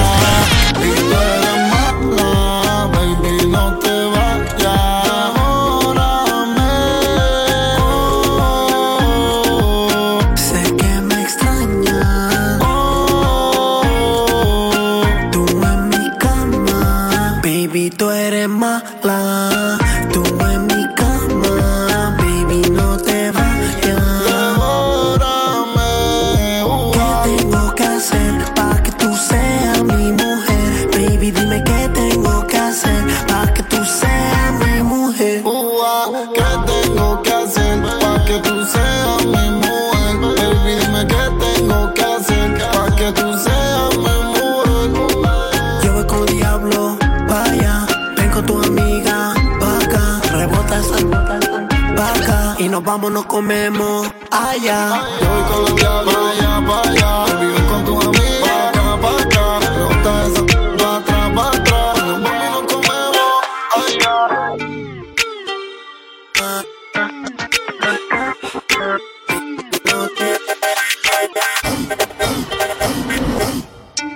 Nos 52.81 52.85
vamos, 52.85 53.11
nos 53.11 53.25
comemos 53.27 54.07
allá. 54.31 55.03
Yo 55.21 55.27
voy 55.29 55.43
con 55.43 55.61
los 55.65 55.75
diablos, 55.75 56.15
vaya, 56.15 56.59
vaya. 56.61 57.25
Baby, 57.35 57.45
ven 57.53 57.65
con 57.67 57.85
tu 57.85 58.01
amiga, 58.01 58.41
pa' 58.41 58.69
acá, 58.69 59.01
pa' 59.01 59.21
acá. 59.21 59.59
Rebota 59.59 60.25
esa, 60.25 60.41
pa' 60.77 60.97
atrás, 60.97 61.31
pa' 61.35 61.49
atrás. 61.49 61.97
Nos 61.97 62.23
vamos 62.23 62.41
y 62.43 62.51
nos 62.51 62.73
comemos 62.73 63.31
allá. 63.77 64.55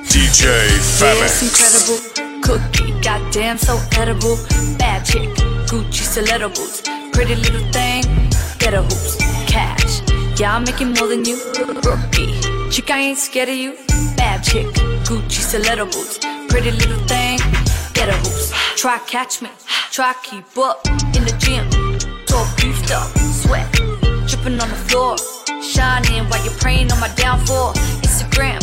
DJ 0.09 0.45
Yes, 0.45 0.99
Femex. 0.99 1.41
incredible 1.43 1.99
cookie, 2.41 2.91
goddamn 3.01 3.57
so 3.57 3.77
edible. 3.99 4.37
Bad 4.77 5.05
chick, 5.05 5.29
Gucci 5.69 6.03
stiletto 6.03 6.49
boots, 6.49 6.81
pretty 7.13 7.35
little 7.35 7.61
thing, 7.71 8.03
get 8.65 8.73
a 8.73 8.81
hoops, 8.81 9.15
cash. 9.45 10.01
Yeah, 10.39 10.55
I'm 10.55 10.63
making 10.63 10.93
more 10.93 11.07
than 11.07 11.23
you, 11.23 11.37
rookie. 11.85 12.33
Chick, 12.71 12.89
I 12.89 12.99
ain't 12.99 13.19
scared 13.19 13.49
of 13.49 13.55
you. 13.55 13.77
Bad 14.17 14.43
chick, 14.43 14.65
Gucci 15.05 15.41
stiletto 15.49 15.85
boots, 15.85 16.17
pretty 16.49 16.71
little 16.71 16.97
thing, 17.05 17.37
get 17.93 18.09
a 18.09 18.17
hoops. 18.23 18.51
Try 18.75 18.97
catch 19.05 19.43
me, 19.43 19.49
try 19.91 20.15
keep 20.23 20.57
up 20.57 20.83
in 21.13 21.21
the 21.29 21.35
gym. 21.37 21.65
Talk 22.25 22.47
beefed 22.57 22.89
up, 22.89 23.15
sweat, 23.19 23.71
dripping 24.27 24.59
on 24.59 24.69
the 24.73 24.81
floor, 24.89 25.15
shining 25.61 26.27
while 26.29 26.43
you're 26.43 26.57
praying 26.57 26.91
on 26.91 26.99
my 26.99 27.13
downfall. 27.13 27.73
Instagram. 28.01 28.61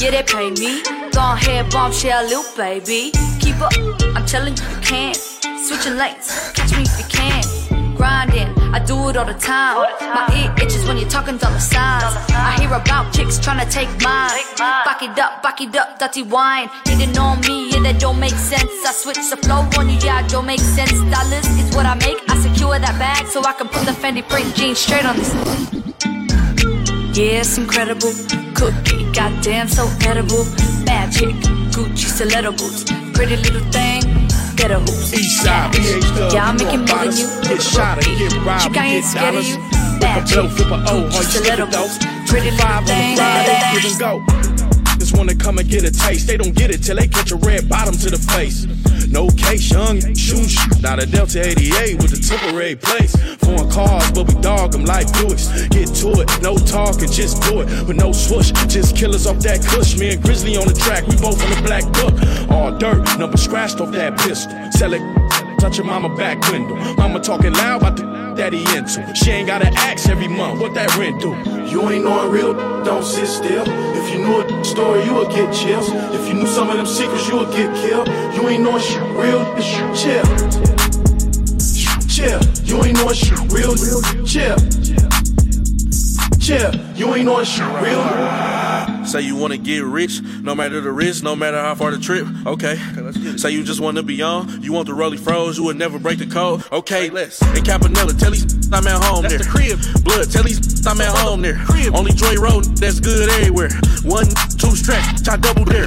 Yeah, 0.00 0.10
they 0.10 0.24
pay 0.24 0.50
me. 0.50 0.82
Go 1.12 1.22
ahead, 1.22 1.70
bombshell, 1.70 2.24
Lil 2.26 2.42
baby. 2.56 3.12
Keep 3.38 3.60
up, 3.60 3.72
I'm 4.16 4.26
telling 4.26 4.56
you, 4.56 4.64
you 4.64 4.80
can't 4.82 5.16
Switching 5.66 5.96
lanes, 5.96 6.52
catch 6.54 6.70
me 6.76 6.84
if 6.84 6.96
you 6.96 7.04
can. 7.08 7.42
Grinding, 7.96 8.54
I 8.72 8.78
do 8.84 9.08
it 9.08 9.16
all 9.16 9.24
the 9.24 9.34
time. 9.34 9.76
My 10.00 10.26
ear 10.36 10.54
itches 10.62 10.86
when 10.86 10.98
you're 10.98 11.08
talking 11.08 11.36
dollar 11.38 11.58
signs. 11.58 12.04
I 12.30 12.56
hear 12.58 12.72
about 12.72 13.12
chicks 13.12 13.38
trying 13.38 13.64
to 13.64 13.70
take 13.70 13.88
mine. 14.02 14.40
Back 14.58 15.02
it 15.02 15.18
up, 15.18 15.42
back 15.42 15.60
it 15.60 15.74
up, 15.76 15.98
dirty 15.98 16.22
wine. 16.22 16.68
Hitting 16.84 17.16
on 17.18 17.40
me, 17.40 17.70
yeah, 17.70 17.80
that 17.80 18.00
don't 18.00 18.18
make 18.18 18.34
sense. 18.34 18.70
I 18.86 18.92
switch 18.92 19.18
the 19.30 19.36
flow 19.36 19.66
on 19.78 19.88
you, 19.88 19.98
yeah, 20.00 20.24
it 20.24 20.30
don't 20.30 20.46
make 20.46 20.60
sense. 20.60 20.92
Dollars 20.92 21.46
is 21.58 21.74
what 21.74 21.86
I 21.86 21.94
make. 21.94 22.18
I 22.28 22.36
secure 22.38 22.78
that 22.78 22.98
bag 22.98 23.26
so 23.26 23.42
I 23.44 23.52
can 23.52 23.68
put 23.68 23.84
the 23.86 23.92
Fendi 23.92 24.22
print 24.28 24.54
jeans 24.54 24.78
straight 24.78 25.04
on 25.04 25.16
this. 25.16 25.32
Yeah, 27.16 27.40
it's 27.40 27.56
incredible. 27.56 28.12
Cookie, 28.54 29.10
goddamn, 29.12 29.68
so 29.68 29.88
edible. 30.02 30.44
Magic, 30.84 31.34
Gucci 31.72 32.06
stiletto 32.06 32.52
boots. 32.52 32.84
Pretty 33.14 33.36
little 33.36 33.64
thing, 33.72 34.25
get 34.56 34.70
a 34.70 34.78
hoops. 34.80 35.12
Eastside, 35.12 35.72
I'm 36.40 36.56
making 36.56 36.84
more 36.86 37.04
than 37.04 37.16
you. 37.16 37.28
Get 37.42 37.62
shot 37.62 38.06
and 38.06 38.18
get 38.18 38.32
robbed, 38.44 38.64
Chick, 38.64 38.76
I 38.76 38.86
ain't 38.86 39.04
scared 39.04 39.34
of 39.34 39.44
you. 39.46 39.56
Flip 40.00 40.16
a 40.16 40.22
blow, 40.32 40.48
flip 40.48 40.70
a 40.70 40.74
O, 40.90 40.94
all 40.96 41.00
you 41.02 41.08
Gucci 41.08 41.22
stiletto 41.22 41.66
skip 41.66 41.68
it 41.68 41.70
though. 41.70 41.86
boots. 41.86 42.30
Pretty 42.30 42.50
Five 42.56 42.80
on 42.80 42.86
thing. 42.86 43.18
ride, 43.18 43.72
give 43.74 43.84
and 43.84 44.00
go. 44.00 44.55
Wanna 45.16 45.34
come 45.34 45.58
and 45.58 45.68
get 45.68 45.84
a 45.84 45.90
taste. 45.90 46.26
They 46.26 46.36
don't 46.36 46.54
get 46.54 46.70
it 46.70 46.82
till 46.82 46.96
they 46.96 47.08
catch 47.08 47.32
a 47.32 47.36
red 47.36 47.68
bottom 47.68 47.94
to 47.94 48.10
the 48.10 48.18
face. 48.18 48.66
No 49.08 49.30
case, 49.30 49.70
young, 49.70 50.00
shoot, 50.14 50.50
shoot. 50.50 50.82
Not 50.82 51.02
a 51.02 51.06
Delta 51.06 51.40
88 51.40 52.02
with 52.02 52.12
a 52.12 52.20
temporary 52.20 52.76
place. 52.76 53.14
Foreign 53.38 53.70
cars, 53.70 54.10
but 54.12 54.28
we 54.28 54.34
dog 54.40 54.72
them 54.72 54.84
like 54.84 55.06
Buicks. 55.18 55.70
Get 55.70 55.88
to 56.02 56.20
it, 56.20 56.42
no 56.42 56.56
talking, 56.56 57.10
just 57.10 57.40
do 57.42 57.62
it. 57.62 57.86
With 57.86 57.96
no 57.96 58.12
swoosh, 58.12 58.52
just 58.66 58.96
killers 58.96 59.26
off 59.26 59.38
that 59.40 59.62
cush. 59.62 59.96
Me 59.98 60.12
and 60.12 60.22
Grizzly 60.22 60.56
on 60.56 60.66
the 60.66 60.74
track, 60.74 61.06
we 61.06 61.16
both 61.16 61.42
on 61.42 61.50
the 61.50 61.62
black 61.62 61.84
book. 61.94 62.14
All 62.50 62.76
dirt, 62.76 63.18
number 63.18 63.36
scratched 63.36 63.80
off 63.80 63.92
that 63.92 64.18
pistol. 64.18 64.52
Sell 64.72 64.92
it, 64.92 65.02
touch 65.60 65.78
your 65.78 65.86
mama 65.86 66.14
back 66.16 66.40
window. 66.50 66.74
Mama 66.96 67.20
talking 67.20 67.52
loud 67.52 67.80
about 67.80 67.96
the 67.96 68.16
that 68.36 68.52
he 68.52 68.62
into. 68.76 69.14
She 69.14 69.30
ain't 69.30 69.48
gotta 69.48 69.68
ask 69.68 70.08
every 70.08 70.28
month 70.28 70.60
what 70.60 70.74
that 70.74 70.94
rent 70.96 71.20
do. 71.20 71.30
You 71.70 71.88
ain't 71.90 72.04
knowing 72.04 72.30
real, 72.30 72.54
don't 72.84 73.04
sit 73.04 73.26
still. 73.26 73.64
If 73.66 74.12
you 74.12 74.18
knew 74.20 74.40
a 74.40 74.45
story, 74.66 75.04
you 75.04 75.14
would 75.14 75.30
get 75.30 75.54
chills. 75.54 75.88
If 76.12 76.28
you 76.28 76.34
knew 76.34 76.46
some 76.46 76.70
of 76.70 76.76
them 76.76 76.86
secrets, 76.86 77.28
you 77.28 77.36
would 77.36 77.50
get 77.50 77.74
killed. 77.76 78.08
You 78.34 78.48
ain't 78.48 78.62
knowing 78.62 78.82
shit 78.82 79.02
real, 79.02 79.42
it's 79.56 80.02
chill. 80.02 80.24
Chill, 82.08 82.40
you 82.64 82.84
ain't 82.84 82.98
knowing 82.98 83.14
shit 83.14 83.38
real, 83.52 83.74
chill. 84.24 84.56
Chill, 86.46 86.74
You 86.94 87.14
ain't 87.14 87.28
on 87.28 87.44
shit 87.44 87.66
real. 87.82 88.65
Say 89.06 89.20
you 89.22 89.36
wanna 89.36 89.56
get 89.56 89.84
rich, 89.84 90.20
no 90.42 90.54
matter 90.54 90.80
the 90.80 90.90
risk, 90.92 91.22
no 91.22 91.36
matter 91.36 91.58
how 91.60 91.74
far 91.74 91.90
the 91.90 91.98
trip. 91.98 92.26
Okay. 92.46 92.76
Say 93.36 93.50
you 93.50 93.62
just 93.64 93.80
wanna 93.80 94.02
be 94.02 94.20
on, 94.22 94.62
you 94.62 94.72
want 94.72 94.86
the 94.88 94.94
rolly 94.94 95.16
froze, 95.16 95.58
you 95.58 95.64
would 95.64 95.78
never 95.78 95.98
break 95.98 96.18
the 96.18 96.26
code. 96.26 96.62
Okay, 96.72 97.08
let's. 97.10 97.40
In 97.56 97.64
Campanella, 97.64 98.12
tell 98.14 98.30
these 98.32 98.44
I'm 98.72 98.86
at 98.86 99.02
home 99.02 99.22
That's 99.22 99.34
there. 99.34 99.44
the 99.44 99.48
crib. 99.48 100.04
Blood, 100.04 100.30
tell 100.30 100.42
these 100.42 100.86
I'm 100.86 101.00
at 101.00 101.16
home 101.16 101.42
there. 101.42 101.58
Only 101.94 102.12
Dre 102.12 102.36
Road, 102.36 102.64
that's 102.76 103.00
good 103.00 103.28
everywhere. 103.40 103.70
One, 104.04 104.26
two 104.58 104.74
straps, 104.74 105.22
chop 105.22 105.40
double 105.40 105.64
there. 105.64 105.86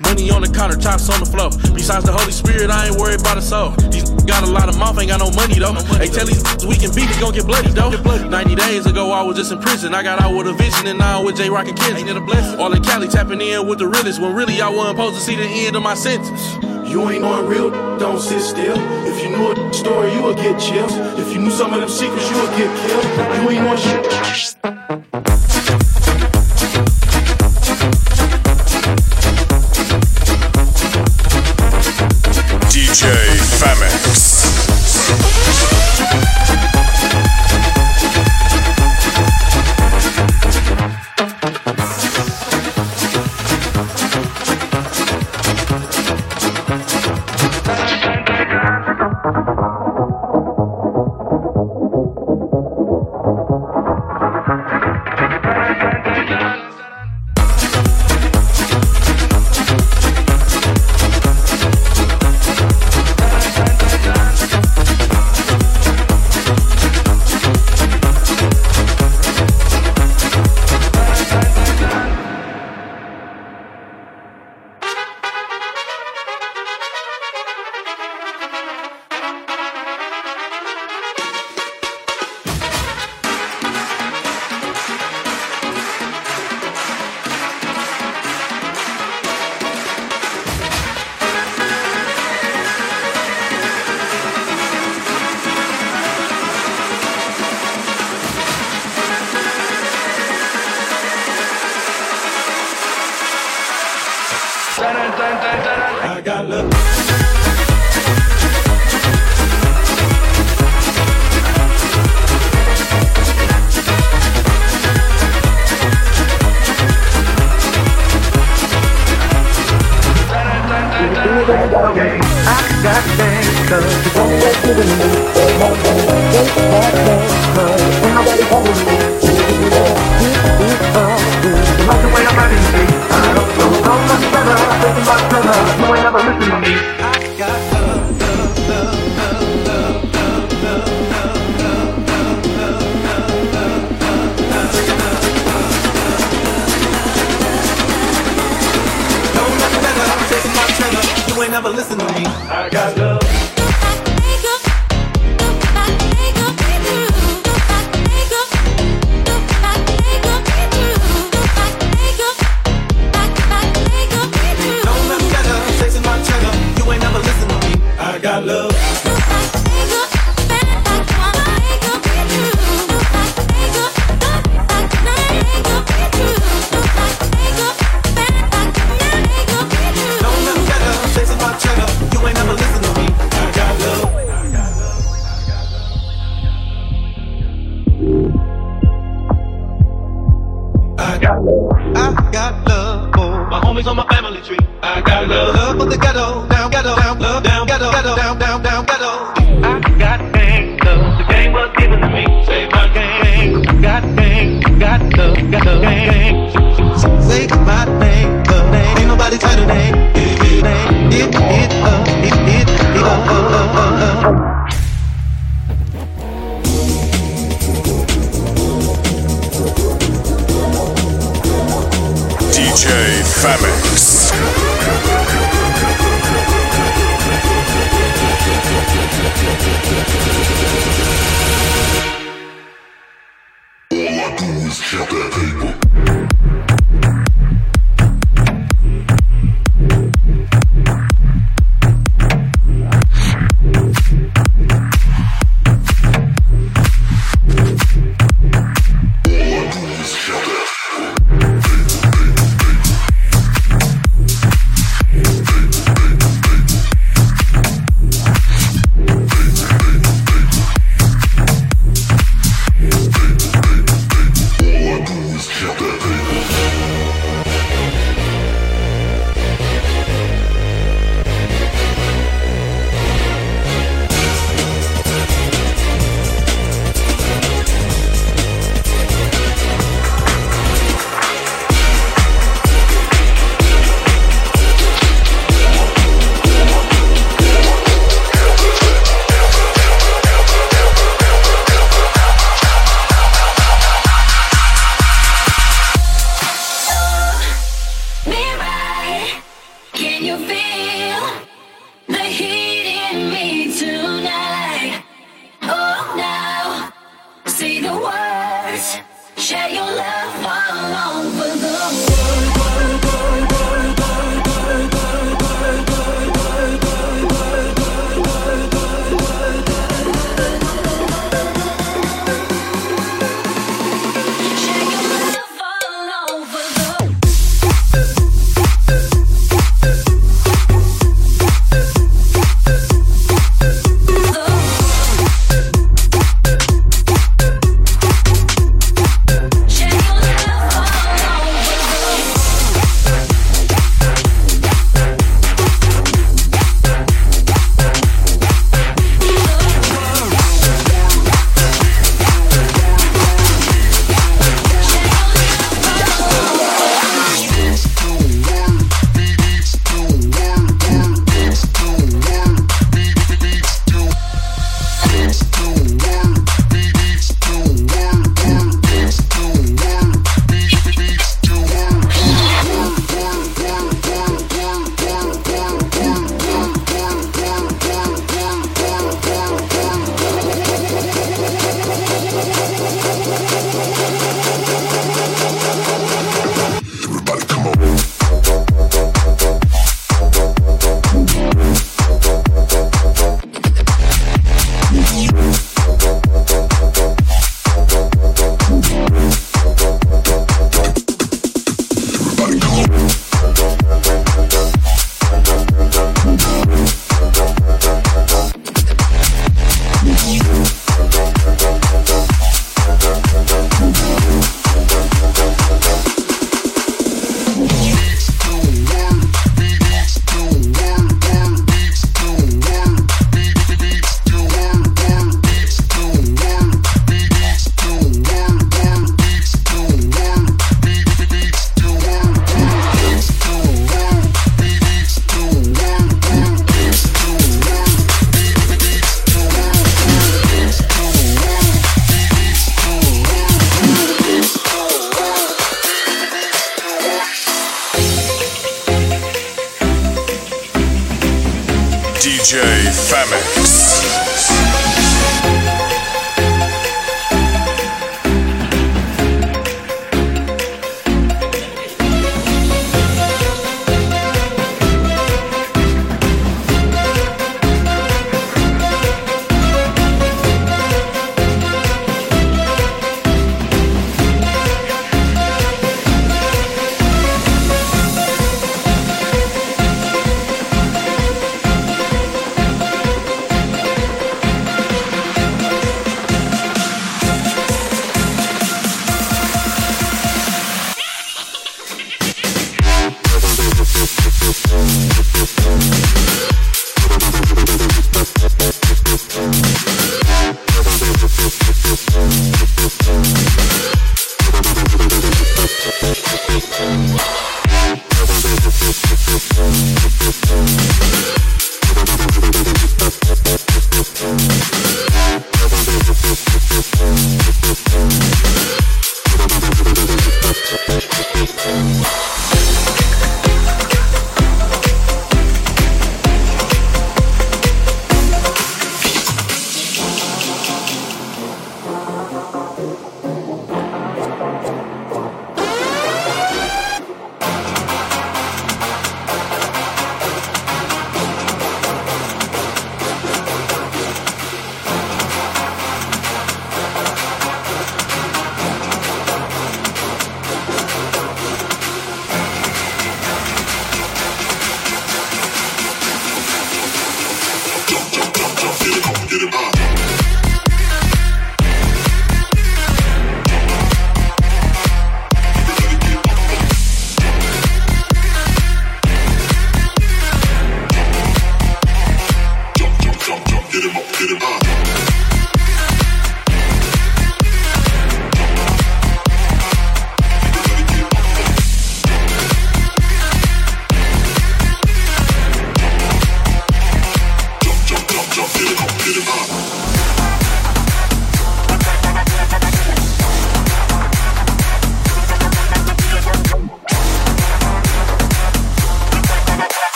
Money 0.00 0.30
on 0.30 0.40
the 0.42 0.48
counter, 0.48 0.76
chops 0.76 1.08
on 1.10 1.20
the 1.20 1.26
floor. 1.26 1.50
Besides 1.74 2.04
the 2.04 2.12
Holy 2.12 2.32
Spirit, 2.32 2.70
I 2.70 2.88
ain't 2.88 2.96
worried 2.96 3.20
about 3.20 3.36
a 3.36 3.42
soul. 3.42 3.70
These 3.92 4.08
got 4.30 4.44
a 4.44 4.50
lot 4.50 4.68
of 4.68 4.78
mouth, 4.78 4.98
ain't 4.98 5.08
got 5.10 5.20
no 5.20 5.30
money 5.32 5.58
though. 5.58 5.74
Hey, 5.96 6.08
tell 6.08 6.24
these 6.26 6.40
we 6.64 6.76
can 6.76 6.92
beat, 6.94 7.08
it's 7.08 7.20
gon' 7.20 7.32
get 7.34 7.46
bloody 7.46 7.70
though. 7.70 7.90
90 7.92 8.54
days 8.54 8.86
ago, 8.86 9.12
I 9.12 9.22
was 9.22 9.36
just 9.36 9.52
in 9.52 9.60
prison. 9.60 9.94
I 9.94 10.02
got 10.02 10.20
out 10.20 10.34
with 10.36 10.46
a 10.46 10.52
vision, 10.54 10.86
and 10.86 10.98
now 10.98 11.18
I'm 11.20 11.24
with 11.24 11.36
Jay 11.36 11.50
Rock 11.50 11.68
and 11.68 11.76
Kids. 11.78 11.98
Ain't 11.98 12.08
it 12.08 12.16
a 12.16 12.20
blessing? 12.20 12.49
All 12.58 12.72
in 12.72 12.82
Cali 12.82 13.08
tapping 13.08 13.40
in 13.40 13.66
with 13.66 13.78
the 13.78 13.86
realest, 13.86 14.20
when 14.20 14.34
really 14.34 14.60
I 14.60 14.68
wasn't 14.68 14.96
supposed 14.96 15.16
to 15.16 15.20
see 15.22 15.36
the 15.36 15.44
end 15.44 15.76
of 15.76 15.82
my 15.82 15.94
sentence. 15.94 16.54
You 16.90 17.08
ain't 17.08 17.24
on 17.24 17.46
real, 17.46 17.70
don't 17.98 18.20
sit 18.20 18.40
still. 18.40 18.76
If 19.06 19.22
you 19.22 19.30
knew 19.30 19.52
a 19.52 19.72
story, 19.72 20.12
you 20.12 20.22
would 20.22 20.36
get 20.36 20.60
chills. 20.60 20.92
If 21.18 21.32
you 21.32 21.40
knew 21.40 21.50
some 21.50 21.72
of 21.72 21.80
them 21.80 21.88
secrets, 21.88 22.28
you 22.30 22.36
would 22.40 22.56
get 22.56 22.70
killed. 22.80 23.04
You 23.42 23.50
ain't 23.50 23.68
on 23.68 23.76
shit. 23.76 25.39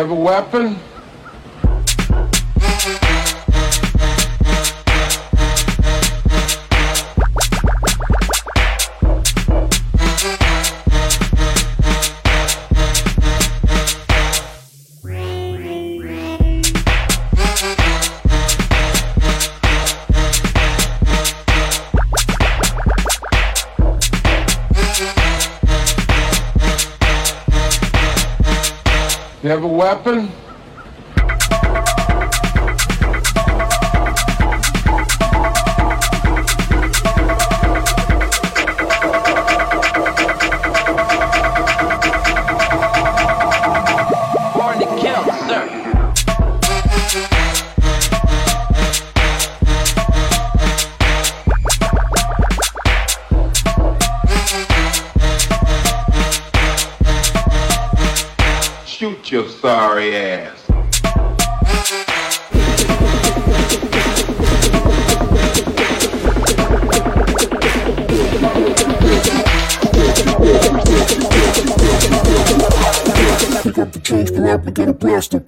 Have 0.00 0.10
a 0.10 0.14
weapon? 0.14 0.78
Change, 74.10 74.32
up 74.32 74.66
and 74.66 74.74
get 74.74 74.88
a 74.88 74.92
blaster. 74.92 75.40